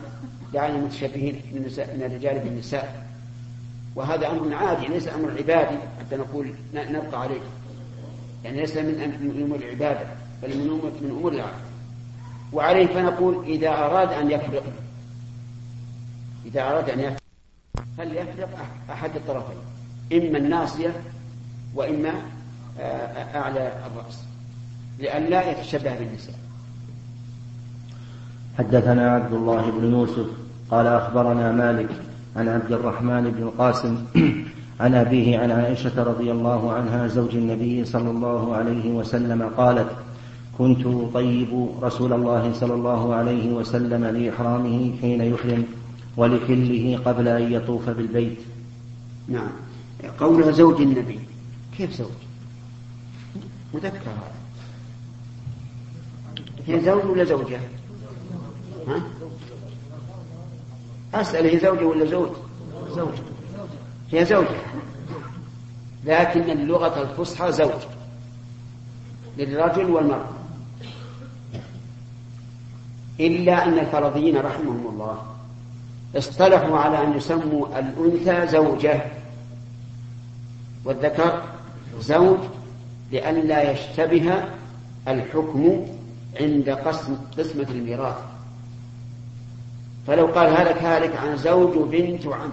دعا 0.53 0.67
المتشبهين 0.67 1.41
من, 1.53 2.01
الرجال 2.05 2.39
بالنساء. 2.39 3.07
وهذا 3.95 4.27
أمر 4.27 4.53
عادي 4.53 4.87
ليس 4.87 5.07
أمر 5.07 5.31
عبادي 5.37 5.77
حتى 5.99 6.15
نقول 6.15 6.53
نبقى 6.73 7.21
عليه. 7.21 7.41
يعني 8.43 8.57
ليس 8.57 8.77
من 8.77 9.43
أمور 9.43 9.59
العبادة 9.59 10.07
بل 10.43 10.57
من 11.01 11.09
أمور 11.11 11.31
العادة 11.31 11.67
وعليه 12.53 12.87
فنقول 12.87 13.45
إذا 13.45 13.69
أراد 13.69 14.13
أن 14.13 14.31
يفرق 14.31 14.63
إذا 16.45 16.61
أراد 16.61 16.89
أن 16.89 16.99
يفرق 16.99 17.17
فليفرق 17.97 18.49
أحد 18.91 19.15
الطرفين؟ 19.15 19.57
إما 20.13 20.37
الناصية 20.37 20.93
وإما 21.75 22.13
آه، 22.79 23.39
أعلى 23.39 23.71
الرأس. 23.85 24.23
لئلا 24.99 25.51
يتشبه 25.51 25.95
بالنساء. 25.95 26.35
حدثنا 28.57 29.11
عبد 29.11 29.33
الله 29.33 29.71
بن 29.71 29.91
يوسف 29.91 30.25
قال 30.71 30.87
أخبرنا 30.87 31.51
مالك 31.51 31.89
عن 32.35 32.47
عبد 32.47 32.71
الرحمن 32.71 33.31
بن 33.31 33.43
القاسم 33.43 33.97
عن 34.81 34.95
أبيه 34.95 35.39
عن 35.39 35.51
عائشة 35.51 36.03
رضي 36.03 36.31
الله 36.31 36.71
عنها 36.71 37.07
زوج 37.07 37.35
النبي 37.35 37.85
صلى 37.85 38.09
الله 38.09 38.55
عليه 38.55 38.91
وسلم 38.91 39.43
قالت 39.57 39.89
كنت 40.57 40.85
أطيب 40.85 41.69
رسول 41.81 42.13
الله 42.13 42.53
صلى 42.53 42.73
الله 42.73 43.15
عليه 43.15 43.53
وسلم 43.53 44.05
لإحرامه 44.05 44.91
حين 45.01 45.21
يحرم 45.21 45.63
ولحله 46.17 46.99
قبل 47.05 47.27
أن 47.27 47.51
يطوف 47.51 47.89
بالبيت. 47.89 48.37
نعم. 49.27 49.49
قولها 50.19 50.51
زوج 50.51 50.81
النبي. 50.81 51.19
كيف 51.77 51.93
زوج؟ 51.93 52.07
مذكر 53.73 53.99
هي 56.67 56.81
زوج 56.81 57.05
ولا 57.05 57.23
زوجة؟ 57.23 57.59
ها؟ 58.87 59.01
أسأل 61.13 61.45
هي 61.45 61.59
زوجة 61.59 61.85
ولا 61.85 62.05
زوج؟ 62.05 62.29
زوجة 62.89 63.21
هي 64.11 64.25
زوجة. 64.25 64.57
لكن 66.05 66.49
اللغة 66.49 67.01
الفصحى 67.01 67.51
زوج. 67.51 67.81
للرجل 69.37 69.89
والمرأة. 69.89 70.29
إلا 73.19 73.65
أن 73.67 73.79
الفرضيين 73.79 74.37
رحمهم 74.37 74.87
الله 74.93 75.17
اصطلحوا 76.15 76.77
على 76.77 77.03
أن 77.03 77.17
يسموا 77.17 77.79
الأنثى 77.79 78.47
زوجة. 78.47 79.01
والذكر 80.85 81.43
زوج 81.99 82.39
لئلا 83.11 83.71
يشتبه 83.71 84.43
الحكم 85.07 85.85
عند 86.39 86.69
قسم 86.69 87.17
قسمة 87.37 87.67
الميراث. 87.69 88.17
فلو 90.07 90.25
قال 90.25 90.49
هلك 90.49 90.77
هالك 90.77 91.15
عن 91.15 91.37
زوج 91.37 91.77
وبنت 91.77 92.25
وعم. 92.25 92.49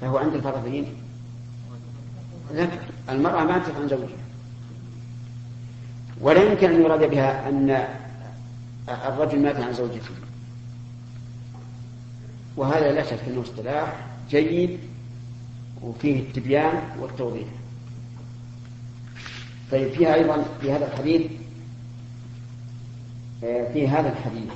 فهو 0.00 0.18
عند 0.18 0.34
الفرضيين. 0.34 0.86
ذكر 2.52 2.78
المرأة 3.08 3.44
ماتت 3.44 3.76
عن 3.76 3.88
زوجها. 3.88 4.20
ولا 6.20 6.42
يمكن 6.42 6.70
أن 6.70 6.82
يراد 6.82 7.10
بها 7.10 7.48
أن 7.48 7.88
الرجل 8.88 9.42
مات 9.42 9.56
عن 9.56 9.72
زوجته. 9.72 10.10
وهذا 12.56 12.92
لا 12.92 13.02
شك 13.02 13.20
أنه 13.28 13.42
اصطلاح 13.42 14.06
جيد 14.30 14.78
وفيه 15.82 16.20
التبيان 16.20 16.82
والتوضيح. 16.98 17.48
طيب 19.72 19.92
فيها 19.92 20.14
أيضا 20.14 20.44
في 20.60 20.72
هذا 20.72 20.92
الحديث 20.92 21.22
في 23.40 23.88
هذا 23.88 24.08
الحديث. 24.12 24.52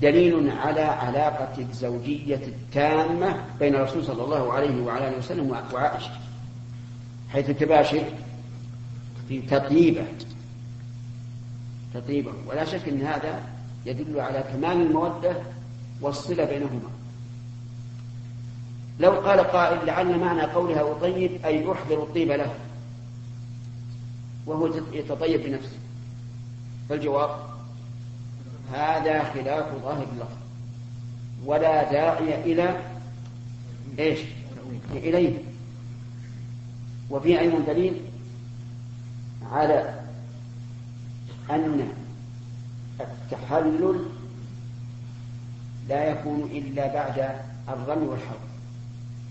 دليل 0.00 0.50
على 0.50 0.80
علاقة 0.80 1.58
الزوجية 1.58 2.40
التامة 2.46 3.44
بين 3.58 3.74
الرسول 3.74 4.04
صلى 4.04 4.24
الله 4.24 4.52
عليه 4.52 4.82
وعلى 4.82 5.08
آله 5.08 5.18
وسلم 5.18 5.50
وعائشة 5.72 6.10
حيث 7.30 7.50
تباشر 7.50 8.04
في 9.28 9.40
تطيبة. 9.40 10.04
تطيبة. 11.94 12.32
ولا 12.46 12.64
شك 12.64 12.88
أن 12.88 13.02
هذا 13.02 13.42
يدل 13.86 14.20
على 14.20 14.44
كمال 14.52 14.86
المودة 14.86 15.36
والصلة 16.00 16.44
بينهما. 16.44 16.90
لو 19.00 19.10
قال 19.10 19.40
قائل 19.40 19.86
لعل 19.86 20.18
معنى 20.18 20.42
قولها 20.42 20.92
أطيب 20.92 21.44
أي 21.44 21.72
أحضر 21.72 22.02
الطيب 22.02 22.30
له 22.30 22.54
وهو 24.46 24.66
يتطيب 24.92 25.42
بنفسه. 25.42 25.78
فالجواب 26.88 27.52
هذا 28.72 29.24
خلاف 29.24 29.82
ظاهر 29.82 30.06
اللفظ. 30.12 30.36
ولا 31.44 31.92
داعي 31.92 32.52
إلى 32.52 32.80
إيش؟ 33.98 34.18
إليه. 34.92 35.38
وفي 37.10 37.40
أيضا 37.40 37.58
دليل 37.58 38.00
على 39.52 40.00
أن 41.50 41.88
التحلل 43.00 44.06
لا 45.88 46.10
يكون 46.10 46.50
إلا 46.52 46.94
بعد 46.94 47.30
الرمي 47.68 48.06
والحرب. 48.06 48.40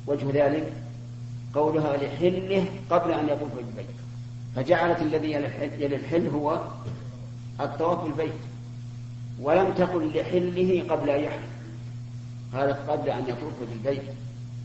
وجه 0.08 0.46
ذلك 0.46 0.74
قولها 1.54 1.98
لحله 1.98 2.66
قبل 2.90 3.12
أن 3.12 3.30
يطوف 3.30 3.56
بالبيت 3.56 3.96
فجعلت 4.56 5.02
الذي 5.02 5.32
يلي 5.32 5.96
الحل 5.96 6.28
هو 6.28 6.62
الطواف 7.60 8.04
بالبيت 8.04 8.34
ولم 9.42 9.74
تقل 9.74 10.12
لحله 10.16 10.84
قبل 10.90 11.10
أن 11.10 11.24
يحل. 11.24 11.40
هذا 12.54 12.74
قبل 12.88 13.10
أن 13.10 13.24
يطوف 13.28 13.54
بالبيت 13.60 14.04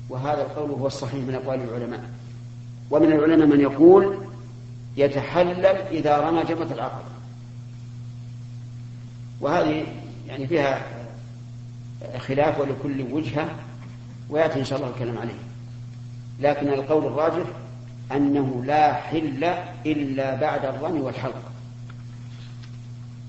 وهذا 0.09 0.43
القول 0.43 0.71
هو 0.71 0.87
الصحيح 0.87 1.25
من 1.25 1.35
أقوال 1.35 1.61
العلماء. 1.61 2.11
ومن 2.91 3.12
العلماء 3.12 3.47
من 3.47 3.61
يقول 3.61 4.19
يتحلل 4.97 5.67
إذا 5.67 6.17
رمى 6.17 6.45
جمرة 6.45 6.73
العقبة. 6.73 7.11
وهذه 9.41 9.87
يعني 10.29 10.47
فيها 10.47 10.87
خلاف 12.19 12.61
ولكل 12.61 13.03
وجهة 13.12 13.51
ويأتي 14.31 14.61
إن 14.61 14.65
شاء 14.65 14.79
الله 14.79 14.91
الكلام 14.91 15.19
عليه. 15.19 15.39
لكن 16.41 16.69
القول 16.69 17.07
الراجح 17.07 17.47
أنه 18.12 18.62
لا 18.65 18.93
حل 18.93 19.45
إلا 19.87 20.35
بعد 20.35 20.65
الرمي 20.65 21.01
والحلق. 21.01 21.43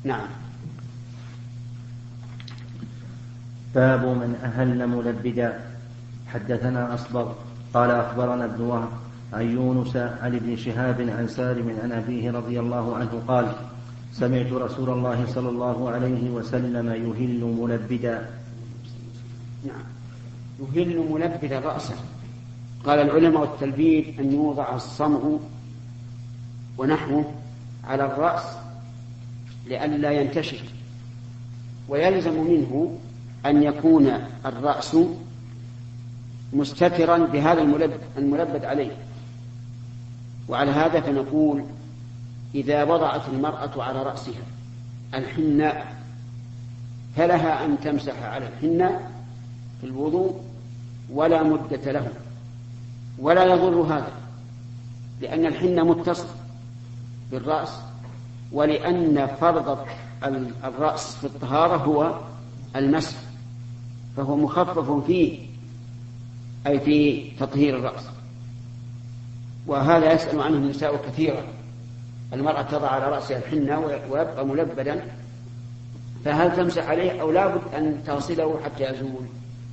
نعم. 0.04 0.28
باب 3.76 4.06
من 4.06 4.36
أهل 4.44 4.88
ملبدا. 4.88 5.60
حدثنا 6.28 6.94
أصبغ 6.94 7.34
قال 7.74 7.92
أخبرنا 7.92 8.46
ابن 8.46 8.62
وهب 8.62 8.90
عن 9.34 9.52
يونس 9.52 9.96
عن 9.96 10.36
ابن 10.36 10.56
شهاب 10.56 11.02
عن 11.02 11.28
سالم 11.28 11.78
عن 11.84 11.92
أبيه 11.92 12.32
رضي 12.32 12.60
الله 12.60 12.96
عنه 12.96 13.24
قال 13.28 13.52
سمعت 14.14 14.52
رسول 14.52 14.90
الله 14.90 15.26
صلى 15.26 15.50
الله 15.50 15.90
عليه 15.90 16.30
وسلم 16.30 16.90
يهل 16.90 17.56
ملبدا. 17.60 18.30
نعم. 19.68 19.84
يهل 20.74 21.12
ملبدا 21.12 21.60
رأسه. 21.60 21.96
قال 22.86 23.00
العلماء 23.00 23.44
التلبيد 23.44 24.20
أن 24.20 24.34
يوضع 24.34 24.76
الصمع 24.76 25.20
ونحوه 26.78 27.26
على 27.84 28.06
الرأس 28.06 28.44
لئلا 29.68 30.12
ينتشر 30.12 30.64
ويلزم 31.90 32.44
منه 32.44 32.98
أن 33.48 33.64
يكون 33.64 34.12
الرأس 34.46 34.98
مستترا 36.54 37.18
بهذا 37.18 37.62
الملبد, 38.18 38.66
عليه. 38.66 38.92
وعلى 40.50 40.72
هذا 40.72 41.02
فنقول 41.02 41.64
إذا 42.56 42.84
وضعت 42.84 43.22
المرأة 43.30 43.84
على 43.84 44.04
رأسها 44.04 44.44
الحناء 45.14 45.96
فلها 47.16 47.66
أن 47.66 47.80
تمسح 47.80 48.24
على 48.24 48.48
الحناء 48.48 49.12
في 49.82 49.88
الوضوء 49.88 50.42
ولا 51.10 51.44
مدة 51.44 51.92
له. 51.92 52.08
ولا 53.20 53.44
يضر 53.44 53.82
هذا 53.82 54.12
لأن 55.22 55.46
الحنة 55.46 55.84
متصل 55.84 56.28
بالرأس 57.32 57.80
ولأن 58.52 59.28
فرض 59.42 59.86
الرأس 60.64 61.16
في 61.16 61.24
الطهارة 61.24 61.76
هو 61.76 62.20
المسح. 62.76 63.27
فهو 64.18 64.36
مخفف 64.36 65.06
فيه 65.06 65.40
أي 66.68 66.80
في 66.80 67.30
تطهير 67.40 67.78
الرأس. 67.78 68.04
وهذا 69.68 70.14
يسأل 70.14 70.42
عنه 70.42 70.58
النساء 70.58 71.08
كثيرا. 71.08 71.44
المرأة 72.34 72.62
تضع 72.62 72.88
على 72.88 73.06
رأسها 73.06 73.38
الحنة 73.38 73.80
ويبقى 73.80 74.46
ملبدا 74.46 75.08
فهل 76.26 76.56
تمسح 76.56 76.90
عليه 76.90 77.22
أو 77.22 77.32
لابد 77.32 77.74
أن 77.74 78.04
تصله 78.06 78.60
حتى 78.66 78.84
يزول؟ 78.84 79.26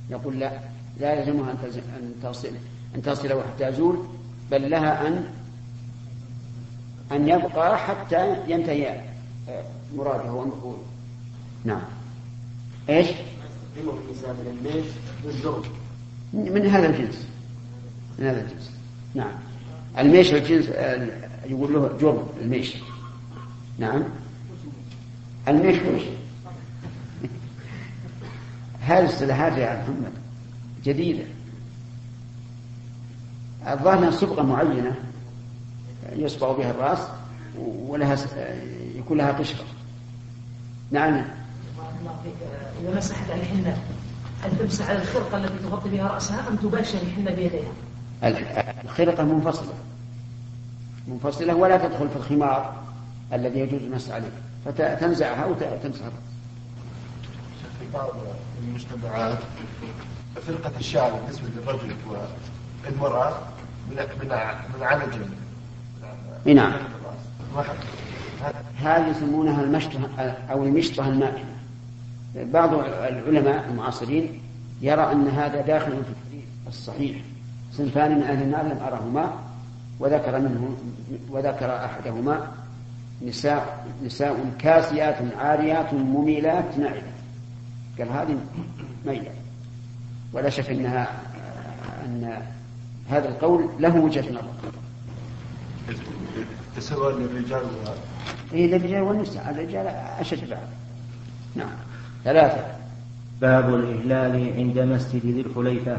يقول 0.09 0.39
لا 0.39 0.59
لا 0.99 1.13
يلزمها 1.13 1.51
أن 1.51 2.13
تصله 2.23 2.59
أن 2.95 3.01
تصله 3.01 3.43
حتى 3.43 3.67
يزول 3.67 4.05
بل 4.51 4.69
لها 4.69 5.07
أن 5.07 5.29
أن 7.11 7.29
يبقى 7.29 7.77
حتى 7.77 8.35
ينتهي 8.47 9.01
مراده 9.95 10.33
ومقوله 10.33 10.83
نعم. 11.63 11.81
إيش؟ 12.89 13.07
من 16.33 16.65
هذا 16.65 16.89
الجنس. 16.89 17.27
من 18.19 18.25
هذا 18.25 18.41
الجنس. 18.41 18.71
نعم. 19.15 19.31
الميش 19.97 20.33
الجنس 20.33 20.65
يقول 21.45 21.73
له 21.73 21.97
جر 22.01 22.27
الميش. 22.41 22.75
نعم. 23.79 24.03
الميش 25.47 25.77
وش 25.77 26.01
هذه 28.87 28.99
الاصطلاحات 28.99 29.57
يا 29.57 29.81
محمد 29.83 30.11
جديدة. 30.83 31.23
الظاهر 33.67 34.11
صبغة 34.11 34.41
معينة 34.41 34.95
يصبغ 36.15 36.57
بها 36.57 36.71
الرأس 36.71 36.99
ولها 37.57 38.17
يكون 38.95 39.17
لها 39.17 39.31
قشرة. 39.31 39.65
نعم. 40.91 41.25
إذا 42.81 42.97
مسحت 42.97 43.29
الحنة 43.29 43.77
هل 44.43 44.57
تمسح 44.59 44.89
على 44.89 45.01
الخرقة 45.01 45.37
التي 45.37 45.57
تغطي 45.63 45.89
بها 45.89 46.07
رأسها 46.07 46.47
أم 46.47 46.55
تباشر 46.55 46.97
الحنة 46.97 47.31
بيديها؟ 47.31 47.71
الخرقة 48.83 49.23
منفصلة. 49.23 49.73
منفصلة 51.07 51.55
ولا 51.55 51.77
تدخل 51.77 52.09
في 52.09 52.15
الخمار 52.15 52.73
الذي 53.33 53.59
يجوز 53.59 53.81
المسح 53.81 54.13
عليه. 54.13 54.31
فتنزعها 54.65 55.45
وتمسح 55.45 56.05
في 57.79 57.85
بعض 57.93 58.09
المجتمعات 58.63 59.37
فرقة 60.47 60.71
الشعر 60.79 61.11
بالنسبة 61.11 61.47
للرجل 61.47 61.95
والمرأة 62.85 63.39
من 63.89 63.95
من 63.95 64.27
من 64.77 64.83
على 64.83 65.03
جنب 65.05 65.29
نعم. 66.55 66.73
هذه 68.77 69.07
يسمونها 69.09 69.63
المشطة 69.63 70.09
أو 70.51 70.63
المشطة 70.63 71.07
المائنة 71.07 71.54
بعض 72.35 72.73
العلماء 72.73 73.69
المعاصرين 73.69 74.41
يرى 74.81 75.11
أن 75.11 75.27
هذا 75.27 75.61
داخل 75.61 75.91
في 75.91 75.97
الحديث 75.97 76.45
الصحيح. 76.67 77.17
صنفان 77.71 78.15
من 78.15 78.23
أهل 78.23 78.43
النار 78.43 78.63
لم 78.63 78.79
أرهما 78.87 79.33
وذكر 79.99 80.39
منه 80.39 80.77
وذكر 81.29 81.75
أحدهما 81.85 82.51
نساء 83.21 83.85
نساء 84.03 84.51
كاسيات 84.59 85.15
عاريات 85.37 85.93
مميلات 85.93 86.77
ناعمات 86.77 87.03
قال 87.99 88.09
هذه 88.09 88.37
ميلة. 89.05 89.31
ولا 90.33 90.49
شك 90.49 90.69
أنها 90.69 91.07
أن 92.05 92.41
هذا 93.09 93.29
القول 93.29 93.69
له 93.79 93.99
وجهة 93.99 94.31
نظر. 94.31 94.53
تسوى 96.77 97.13
للرجال 97.13 97.63
إيه 98.53 98.67
للرجال 98.67 99.01
والنساء. 99.01 99.49
الرجال 99.49 99.87
أشد 100.19 100.49
بعد 100.49 100.67
نعم. 101.55 101.94
ثلاثة. 102.25 102.65
باب 103.41 103.75
الإهلال 103.75 104.53
عند 104.57 104.79
مسجد 104.79 105.25
ذي 105.25 105.41
الحليفة. 105.41 105.97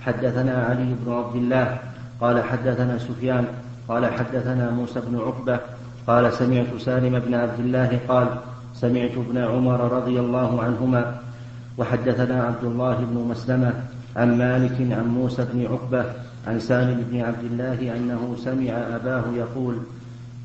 حدثنا 0.00 0.64
علي 0.64 0.94
بن 1.04 1.12
عبد 1.12 1.36
الله 1.36 1.78
قال 2.20 2.44
حدثنا 2.44 2.98
سفيان 2.98 3.44
قال 3.88 4.06
حدثنا 4.06 4.70
موسى 4.70 5.00
بن 5.00 5.18
عقبة 5.18 5.60
قال 6.06 6.32
سمعت 6.32 6.66
سالم 6.78 7.18
بن 7.18 7.34
عبد 7.34 7.60
الله 7.60 8.00
قال 8.08 8.28
سمعت 8.74 9.10
ابن 9.10 9.38
عمر 9.38 9.80
رضي 9.92 10.20
الله 10.20 10.62
عنهما. 10.62 11.20
وحدثنا 11.78 12.42
عبد 12.44 12.64
الله 12.64 12.96
بن 12.96 13.28
مسلمة 13.30 13.72
عن 14.16 14.38
مالك 14.38 14.92
عن 14.92 15.08
موسى 15.08 15.46
بن 15.52 15.66
عقبة 15.66 16.04
عن 16.46 16.60
سالم 16.60 17.04
بن 17.10 17.20
عبد 17.20 17.44
الله 17.44 17.96
أنه 17.96 18.36
سمع 18.38 18.72
أباه 18.72 19.24
يقول 19.36 19.76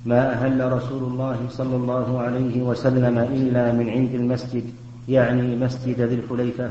ما 0.05 0.31
أهل 0.31 0.71
رسول 0.71 1.03
الله 1.03 1.37
صلى 1.49 1.75
الله 1.75 2.21
عليه 2.21 2.61
وسلم 2.61 3.17
إلا 3.17 3.71
من 3.71 3.89
عند 3.89 4.13
المسجد. 4.13 4.63
يعني 5.09 5.55
مسجد 5.55 6.01
ذي 6.01 6.15
الحليفة. 6.15 6.69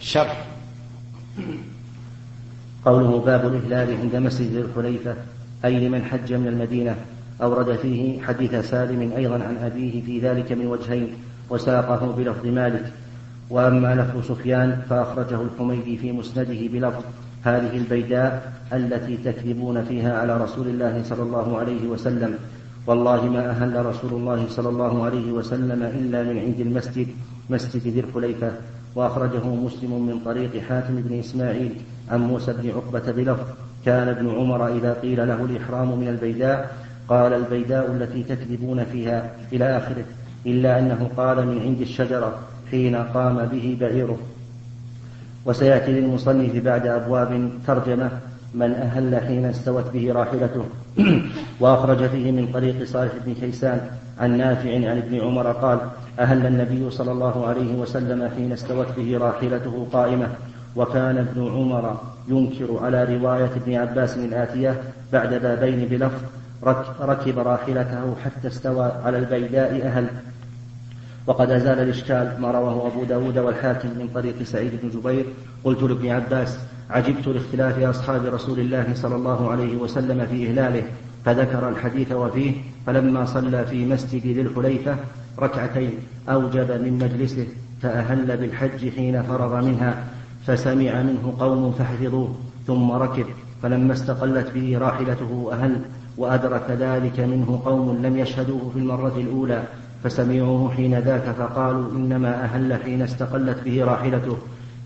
الشرح 0.00 0.46
قوله 2.84 3.18
باب 3.18 3.46
الإهلال 3.46 4.00
عند 4.00 4.16
مسجد 4.16 4.52
ذي 4.52 4.60
الحليفة 4.60 5.14
أي 5.64 5.88
لمن 5.88 6.04
حج 6.04 6.32
من 6.32 6.48
المدينة 6.48 6.96
أورد 7.42 7.76
فيه 7.76 8.22
حديث 8.22 8.54
سالم 8.54 9.12
أيضا 9.16 9.34
عن 9.34 9.56
أبيه 9.56 10.02
في 10.02 10.20
ذلك 10.20 10.52
من 10.52 10.66
وجهين 10.66 11.08
وساقه 11.50 12.06
بلفظ 12.16 12.46
مالك. 12.46 12.92
وأما 13.50 13.94
لفظ 13.94 14.28
سفيان 14.28 14.82
فأخرجه 14.90 15.42
الحميدي 15.42 15.96
في 15.96 16.12
مسنده 16.12 16.68
بلفظ 16.72 17.04
هذه 17.44 17.76
البيداء 17.76 18.52
التي 18.72 19.16
تكذبون 19.16 19.84
فيها 19.84 20.18
على 20.18 20.36
رسول 20.36 20.68
الله 20.68 21.02
صلى 21.04 21.22
الله 21.22 21.58
عليه 21.58 21.86
وسلم. 21.86 22.38
والله 22.86 23.28
ما 23.28 23.50
أهل 23.50 23.86
رسول 23.86 24.12
الله 24.12 24.46
صلى 24.48 24.68
الله 24.68 25.04
عليه 25.04 25.32
وسلم 25.32 25.82
إلا 25.82 26.22
من 26.22 26.38
عند 26.38 26.60
المسجد 26.60 27.06
مسجد 27.50 27.82
ذي 27.82 28.00
الحليفة. 28.00 28.52
وأخرجه 28.94 29.46
مسلم 29.46 30.06
من 30.06 30.20
طريق 30.24 30.62
حاتم 30.68 30.94
بن 30.96 31.18
إسماعيل 31.18 31.74
عن 32.10 32.20
موسى 32.20 32.52
بن 32.52 32.70
عقبة 32.70 33.12
بلفظ 33.12 33.46
كان 33.84 34.08
ابن 34.08 34.30
عمر 34.30 34.68
إذا 34.68 34.92
قيل 34.92 35.28
له 35.28 35.44
الإحرام 35.44 35.98
من 35.98 36.08
البيداء 36.08 36.76
قال 37.08 37.32
البيداء 37.32 37.90
التي 37.90 38.22
تكذبون 38.22 38.84
فيها 38.84 39.30
إلى 39.52 39.76
آخره 39.76 40.04
إلا 40.46 40.78
أنه 40.78 41.10
قال 41.16 41.46
من 41.46 41.58
عند 41.62 41.80
الشجرة 41.80 42.38
حين 42.70 42.96
قام 42.96 43.46
به 43.46 43.76
بعيره. 43.80 44.18
وسيأتي 45.46 46.00
للمصنف 46.00 46.56
بعد 46.56 46.86
أبواب 46.86 47.50
ترجمة 47.66 48.10
من 48.54 48.72
أهل 48.72 49.20
حين 49.26 49.44
استوت 49.44 49.90
به 49.92 50.12
راحلته 50.12 50.64
وأخرج 51.60 52.06
فيه 52.06 52.32
من 52.32 52.52
طريق 52.52 52.84
صالح 52.84 53.12
بن 53.26 53.34
كيسان 53.34 53.80
عن 54.20 54.38
نافع 54.38 54.74
عن 54.74 54.98
ابن 54.98 55.20
عمر 55.20 55.52
قال 55.52 55.78
أهل 56.18 56.46
النبي 56.46 56.90
صلى 56.90 57.12
الله 57.12 57.46
عليه 57.46 57.74
وسلم 57.74 58.30
حين 58.36 58.52
استوت 58.52 58.86
به 58.96 59.18
راحلته 59.18 59.86
قائمة 59.92 60.28
وكان 60.76 61.18
ابن 61.18 61.48
عمر 61.48 62.00
ينكر 62.28 62.78
على 62.84 63.16
رواية 63.16 63.50
ابن 63.56 63.74
عباس 63.74 64.16
الآتية 64.16 64.82
بعد 65.12 65.34
بابين 65.34 65.88
بلفظ 65.88 66.22
ركب 67.00 67.38
راحلته 67.38 68.14
حتى 68.24 68.48
استوى 68.48 68.92
على 69.04 69.18
البيداء 69.18 69.86
أهل. 69.86 70.06
وقد 71.26 71.50
أزال 71.50 71.78
الإشكال 71.78 72.40
ما 72.40 72.50
رواه 72.50 72.86
أبو 72.86 73.04
داود 73.04 73.38
والحاكم 73.38 73.88
من 73.88 74.08
طريق 74.14 74.42
سعيد 74.42 74.72
بن 74.82 75.00
جبير. 75.00 75.24
قلت 75.64 75.82
لابن 75.82 76.08
عباس 76.08 76.58
عجبت 76.90 77.28
لاختلاف 77.28 77.78
أصحاب 77.78 78.24
رسول 78.24 78.60
الله 78.60 78.86
صلى 78.94 79.14
الله 79.14 79.50
عليه 79.50 79.76
وسلم 79.76 80.26
في 80.26 80.48
إهلاله 80.48 80.82
فذكر 81.24 81.68
الحديث 81.68 82.12
وفيه 82.12 82.52
فلما 82.86 83.24
صلى 83.24 83.66
في 83.66 83.86
مسجد 83.86 84.26
ذي 84.26 84.40
الحليفة 84.40 84.96
ركعتين 85.38 85.92
أوجب 86.28 86.70
من 86.70 86.98
مجلسه 87.02 87.46
فأهل 87.82 88.36
بالحج 88.36 88.88
حين 88.88 89.22
فرغ 89.22 89.60
منها 89.60 90.04
فسمع 90.46 91.02
منه 91.02 91.34
قوم 91.40 91.72
فحفظوه 91.72 92.34
ثم 92.66 92.90
ركب 92.90 93.26
فلما 93.62 93.92
استقلت 93.92 94.50
به 94.54 94.78
راحلته 94.78 95.48
أهل 95.52 95.80
وأدرك 96.16 96.70
ذلك 96.70 97.20
منه 97.20 97.62
قوم 97.64 98.02
لم 98.02 98.18
يشهدوه 98.18 98.70
في 98.72 98.78
المرة 98.78 99.12
الأولى 99.16 99.62
فسمعوه 100.04 100.74
حين 100.74 100.98
ذاك 100.98 101.22
فقالوا 101.22 101.90
إنما 101.92 102.44
أهل 102.44 102.82
حين 102.82 103.02
استقلت 103.02 103.58
به 103.64 103.84
راحلته. 103.84 104.36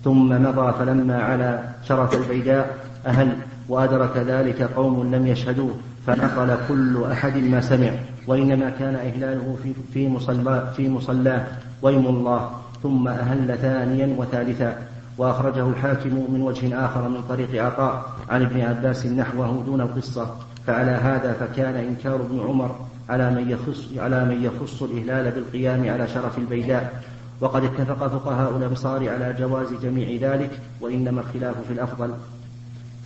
ثم 0.05 0.29
مضى 0.43 0.73
فلما 0.79 1.23
على 1.23 1.65
شرف 1.89 2.15
البيداء 2.15 2.77
أهل 3.07 3.29
وأدرك 3.69 4.17
ذلك 4.17 4.63
قوم 4.63 5.15
لم 5.15 5.27
يشهدوه 5.27 5.75
فنقل 6.07 6.57
كل 6.69 7.05
أحد 7.13 7.37
ما 7.37 7.61
سمع 7.61 7.91
وإنما 8.27 8.71
كان 8.71 8.95
إهلاله 8.95 9.57
في 9.63 9.73
في 9.93 10.09
مصلى 10.09 10.73
في 10.77 10.89
مصلاه 10.89 11.47
ويم 11.83 12.07
الله 12.07 12.51
ثم 12.83 13.09
أهل 13.09 13.59
ثانيا 13.59 14.15
وثالثا. 14.19 14.77
وأخرجه 15.19 15.69
الحاكم 15.69 16.27
من 16.33 16.43
وجه 16.43 16.85
آخر 16.85 17.09
من 17.09 17.23
طريق 17.29 17.65
عطاء 17.65 18.05
عن 18.29 18.43
ابن 18.43 18.61
عباس 18.61 19.07
نحوه 19.07 19.63
دون 19.67 19.81
القصة 19.81 20.37
فعلى 20.67 20.91
هذا 20.91 21.33
فكان 21.33 21.75
إنكار 21.75 22.15
ابن 22.15 22.41
عمر 22.41 22.77
على 23.09 23.31
من 23.31 23.51
يخص 23.51 23.89
على 23.99 24.25
من 24.25 24.45
يخص 24.45 24.83
الإهلال 24.83 25.31
بالقيام 25.31 25.89
على 25.89 26.09
شرف 26.09 26.39
البيداء. 26.39 27.03
وقد 27.41 27.65
اتفق 27.65 28.09
فقهاء 28.09 28.57
الأمصار 28.57 29.09
على 29.09 29.33
جواز 29.39 29.73
جميع 29.83 30.31
ذلك 30.31 30.61
وإنما 30.81 31.21
الخلاف 31.21 31.57
في 31.67 31.73
الأفضل. 31.73 32.15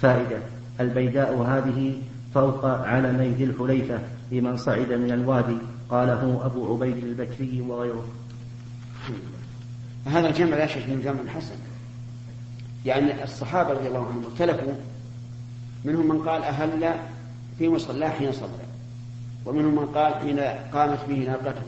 فائدة 0.02 0.38
البيداء 0.80 1.42
هذه 1.42 1.94
فوق 2.34 2.64
علمي 2.64 3.28
ذي 3.28 3.44
الحليفة 3.44 3.98
لمن 4.32 4.56
صعد 4.56 4.92
من 4.92 5.12
الوادي 5.12 5.56
قاله 5.90 6.46
أبو 6.46 6.72
عبيد 6.72 7.04
البكري 7.04 7.60
وغيره. 7.60 8.04
هذا 10.06 10.28
الجمع 10.28 10.56
لا 10.56 10.66
شك 10.66 10.88
من 10.88 11.02
جمع 11.04 11.32
حسن. 11.34 11.54
يعني 12.86 13.24
الصحابة 13.24 13.70
رضي 13.70 13.88
الله 13.88 14.06
عنهم 14.06 14.24
اختلفوا. 14.32 14.72
منهم 15.84 16.08
من 16.08 16.28
قال 16.28 16.42
أهل 16.42 16.94
في 17.58 17.68
مصلاه 17.68 18.08
حين 18.08 18.32
صلى 18.32 18.48
ومنهم 19.46 19.74
من 19.74 19.86
قال 19.86 20.14
حين 20.14 20.40
قامت 20.72 20.98
به 21.08 21.14
ناقته. 21.14 21.62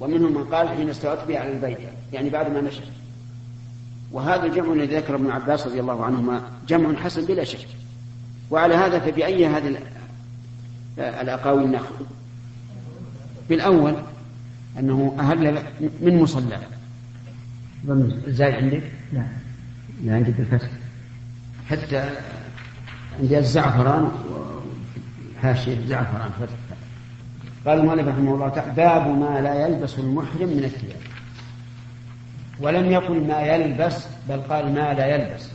ومنهم 0.00 0.34
من 0.34 0.44
قال 0.44 0.68
حين 0.68 0.90
استوت 0.90 1.18
به 1.28 1.38
على 1.38 1.52
البيت 1.52 1.78
يعني 2.12 2.30
بعد 2.30 2.52
ما 2.52 2.60
مشى 2.60 2.80
وهذا 4.12 4.46
الجمع 4.46 4.72
الذي 4.72 4.96
ذكر 4.96 5.14
ابن 5.14 5.30
عباس 5.30 5.66
رضي 5.66 5.80
الله 5.80 6.04
عنهما 6.04 6.42
جمع 6.68 6.94
حسن 6.94 7.24
بلا 7.24 7.44
شك. 7.44 7.66
وعلى 8.50 8.74
هذا 8.74 8.98
فبأي 8.98 9.46
هذه 9.46 9.78
الأقاويل 10.98 11.70
نأخذ؟ 11.70 12.04
بالأول 13.48 13.94
أنه 14.78 15.16
أهل 15.20 15.62
من 16.00 16.18
مصلى. 16.22 16.58
زايد 18.26 18.54
عندك؟ 18.54 18.82
لا 19.12 19.26
لا 20.04 20.14
عندي 20.14 20.30
بالفتح. 20.30 20.68
حتى 21.68 22.10
عندي 23.20 23.38
الزعفران 23.38 24.12
حاشية 25.42 25.78
الزعفران 25.78 26.30
فتح. 26.40 26.67
قال 27.66 27.78
المؤلف 27.78 28.08
رحمه 28.08 28.34
الله 28.34 28.48
تعالى 28.48 28.72
باب 28.72 29.18
ما 29.18 29.40
لا 29.40 29.66
يلبس 29.66 29.98
المحرم 29.98 30.48
من 30.48 30.64
الثياب. 30.64 31.00
ولم 32.60 32.90
يقل 32.90 33.20
ما 33.20 33.40
يلبس 33.40 34.06
بل 34.28 34.40
قال 34.40 34.74
ما 34.74 34.94
لا 34.94 35.06
يلبس. 35.06 35.48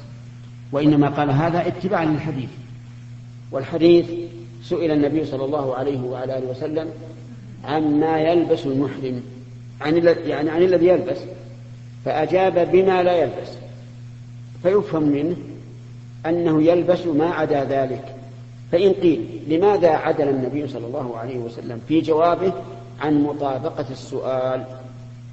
وإنما 0.71 1.09
قال 1.09 1.31
هذا 1.31 1.67
اتباعا 1.67 2.05
للحديث. 2.05 2.49
والحديث 3.51 4.05
سئل 4.63 4.91
النبي 4.91 5.25
صلى 5.25 5.45
الله 5.45 5.75
عليه 5.75 6.01
وعلى 6.01 6.37
آله 6.37 6.47
وسلم 6.47 6.89
عما 7.65 8.19
يلبس 8.19 8.65
المحرم 8.65 9.23
عن 9.81 10.15
يعني 10.25 10.49
عن 10.49 10.61
الذي 10.61 10.87
يلبس. 10.87 11.17
فأجاب 12.05 12.71
بما 12.71 13.03
لا 13.03 13.17
يلبس. 13.17 13.49
فيفهم 14.63 15.03
منه 15.03 15.35
أنه 16.25 16.63
يلبس 16.63 17.05
ما 17.05 17.29
عدا 17.29 17.63
ذلك. 17.63 18.12
فإن 18.73 18.93
قيل 18.93 19.43
لماذا 19.47 19.89
عدل 19.89 20.29
النبي 20.29 20.67
صلى 20.67 20.87
الله 20.87 21.17
عليه 21.17 21.37
وسلم 21.37 21.81
في 21.87 22.01
جوابه 22.01 22.53
عن 23.01 23.23
مطابقة 23.23 23.85
السؤال؟ 23.91 24.65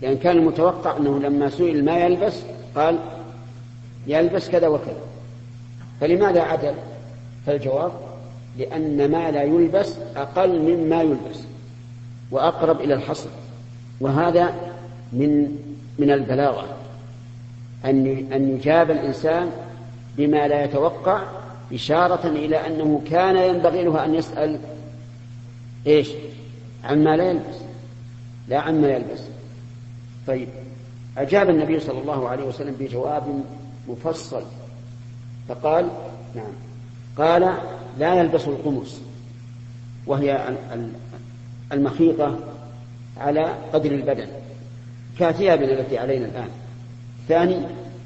لأن 0.03 0.17
كان 0.17 0.37
المتوقع 0.37 0.97
أنه 0.97 1.19
لما 1.19 1.51
سئل 1.51 1.85
ما 1.85 1.97
يلبس؟ 1.97 2.43
قال 2.77 2.99
يلبس 4.07 4.51
كذا 4.51 4.69
وكذا. 4.69 5.01
فلماذا 6.01 6.43
عدل؟ 6.43 6.75
فالجواب 7.47 7.93
لأن 8.59 9.11
ما 9.11 9.31
لا 9.31 9.43
يلبس 9.43 9.97
أقل 10.17 10.59
مما 10.59 11.03
يلبس 11.03 11.41
وأقرب 12.31 12.81
إلى 12.81 12.95
الحصر. 12.95 13.31
وهذا 14.01 14.55
من 15.13 15.57
من 15.99 16.11
البلاغة. 16.11 16.65
أن 17.85 18.07
أن 18.33 18.57
يجاب 18.57 18.91
الإنسان 18.91 19.51
بما 20.17 20.49
لا 20.49 20.65
يتوقع 20.65 21.40
إشارة 21.73 22.27
إلى 22.27 22.67
أنه 22.67 23.03
كان 23.11 23.37
ينبغي 23.37 23.85
له 23.85 24.05
أن 24.05 24.15
يسأل 24.15 24.59
إيش؟ 25.87 26.09
عما 26.85 27.17
لا 27.17 27.31
يلبس. 27.31 27.57
لا 28.49 28.61
عما 28.61 28.89
يلبس. 28.89 29.21
طيب. 30.27 30.49
أجاب 31.19 31.51
النبي 31.51 31.81
صلى 31.81 32.01
الله 32.01 32.29
عليه 32.29 32.45
وسلم 32.45 32.75
بجواب 32.81 33.45
مفصل. 33.89 34.43
فقال 35.49 35.89
نعم. 36.35 36.53
قال 37.19 37.55
لا 37.99 38.15
يلبس 38.15 38.49
القمص. 38.49 39.01
وهي 40.07 40.57
المخيطة 41.73 42.39
على 43.17 43.55
قدر 43.73 43.93
البدن. 43.93 44.27
كثيابنا 45.19 45.73
التي 45.73 45.99
علينا 45.99 46.27
الآن. 46.27 46.49
ثاني 47.29 47.57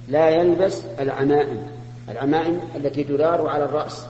لا 0.09 0.31
يلبس 0.31 0.85
العمائم. 1.01 1.74
العمائم 2.09 2.61
التي 2.77 3.05
تدار 3.05 3.49
على 3.49 3.65
الرأس 3.65 4.07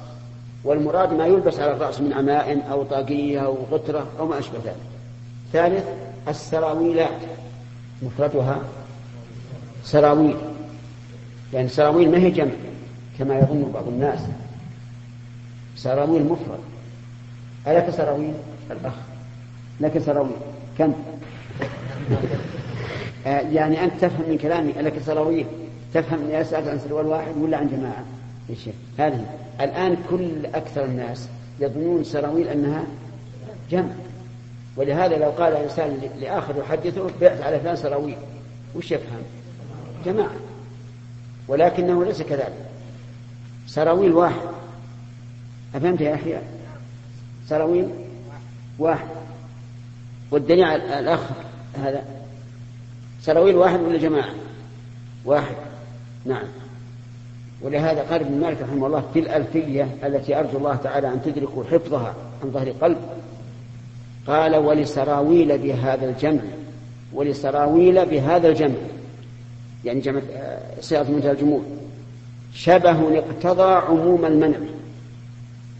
والمراد 0.64 1.12
ما 1.12 1.26
يلبس 1.26 1.60
على 1.60 1.72
الرأس 1.72 2.00
من 2.00 2.12
عمائم 2.12 2.60
أو 2.60 2.82
طاقية 2.82 3.38
أو 3.46 3.56
غترة 3.72 4.06
أو 4.18 4.26
ما 4.26 4.38
أشبه 4.38 4.58
ذلك. 4.64 4.76
ثالث 5.52 5.84
السراويلات. 6.28 7.20
مفردها 8.02 8.58
سراويل. 9.84 10.36
يعني 11.52 11.68
سراويل 11.68 12.10
ما 12.10 12.18
هي 12.18 12.30
جمع 12.30 12.52
كما 13.18 13.38
يظن 13.38 13.70
بعض 13.74 13.88
الناس. 13.88 14.20
سراويل 15.76 16.22
مفرد. 16.24 16.60
ألك 17.66 17.90
سراويل 17.90 18.34
الأخ. 18.70 18.94
لك 19.80 19.98
سراويل 19.98 20.36
كم؟ 20.78 20.92
آه، 23.26 23.40
يعني 23.40 23.84
أنت 23.84 23.92
تفهم 24.00 24.30
من 24.30 24.38
كلامي 24.38 24.80
ألك 24.80 25.02
سراويل 25.06 25.46
تفهم 25.94 26.24
أني 26.24 26.40
أسأل 26.40 26.68
عن 26.68 26.78
سروال 26.78 27.06
واحد 27.06 27.36
ولا 27.36 27.56
عن 27.56 27.68
جماعة 27.68 28.04
يا 28.48 28.54
شيخ؟ 28.54 28.74
هذه. 28.98 29.26
الآن 29.60 29.96
كل 30.10 30.46
أكثر 30.46 30.84
الناس 30.84 31.28
يظنون 31.60 32.04
سراويل 32.04 32.48
أنها 32.48 32.84
جمع. 33.70 33.92
ولهذا 34.76 35.18
لو 35.18 35.30
قال 35.30 35.52
إنسان 35.56 36.10
لآخر 36.20 36.56
يحدثه 36.56 37.10
بعت 37.20 37.40
على 37.40 37.60
فلان 37.60 37.76
سراويل. 37.76 38.16
وش 38.74 38.92
يفهم؟ 38.92 39.22
جماعة. 40.06 40.34
ولكنه 41.48 42.04
ليس 42.04 42.22
كذلك. 42.22 42.66
سراويل 43.66 44.12
واحد. 44.12 44.48
أفهمت 45.74 46.00
يا 46.00 46.14
أخي؟ 46.14 46.38
سراويل 47.48 47.88
واحد. 48.78 49.06
والدليل 50.30 50.64
الأخ 50.64 51.20
هذا. 51.74 52.04
سراويل 53.22 53.56
واحد 53.56 53.80
ولا 53.80 53.98
جماعة؟ 53.98 54.34
واحد. 55.24 55.54
نعم. 56.24 56.46
ولهذا 57.62 58.02
قال 58.02 58.20
ابن 58.20 58.40
مالك 58.40 58.62
رحمه 58.62 58.86
الله 58.86 59.04
في 59.12 59.18
الألفية 59.18 59.88
التي 60.04 60.38
أرجو 60.38 60.58
الله 60.58 60.76
تعالى 60.76 61.08
أن 61.08 61.22
تدركوا 61.22 61.64
حفظها 61.64 62.14
عن 62.42 62.50
ظهر 62.50 62.70
قلب 62.70 62.98
قال 64.26 64.56
ولسراويل 64.56 65.58
بهذا 65.58 66.10
الجمع 66.10 66.40
ولسراويل 67.12 68.06
بهذا 68.06 68.48
الجمع. 68.48 68.74
يعني 69.84 70.00
جمع 70.00 70.20
صيغة 70.80 71.10
منتهى 71.10 71.30
الجموع 71.30 71.60
شبه 72.54 73.18
اقتضى 73.18 73.72
عموم 73.72 74.24
المنع. 74.24 74.58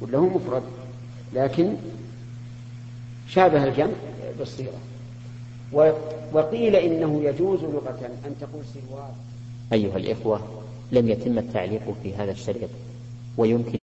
ولا 0.01 0.19
هو 0.19 0.27
مفرد 0.27 0.63
لكن 1.35 1.75
شابه 3.29 3.65
الجمع 3.65 3.93
بالصيغة. 4.39 4.79
وقيل 6.33 6.77
إنه 6.77 7.23
يجوز 7.25 7.61
لغة 7.61 8.11
أن 8.27 8.35
تقول 8.41 8.63
سروال 8.75 9.11
أيها 9.73 9.97
الإخوة 9.97 10.41
لم 10.93 11.09
يتم 11.09 11.39
التعليق 11.39 11.83
في 12.03 12.15
هذا 12.15 12.33
الشريط 12.33 12.69
ويمكن 13.39 13.73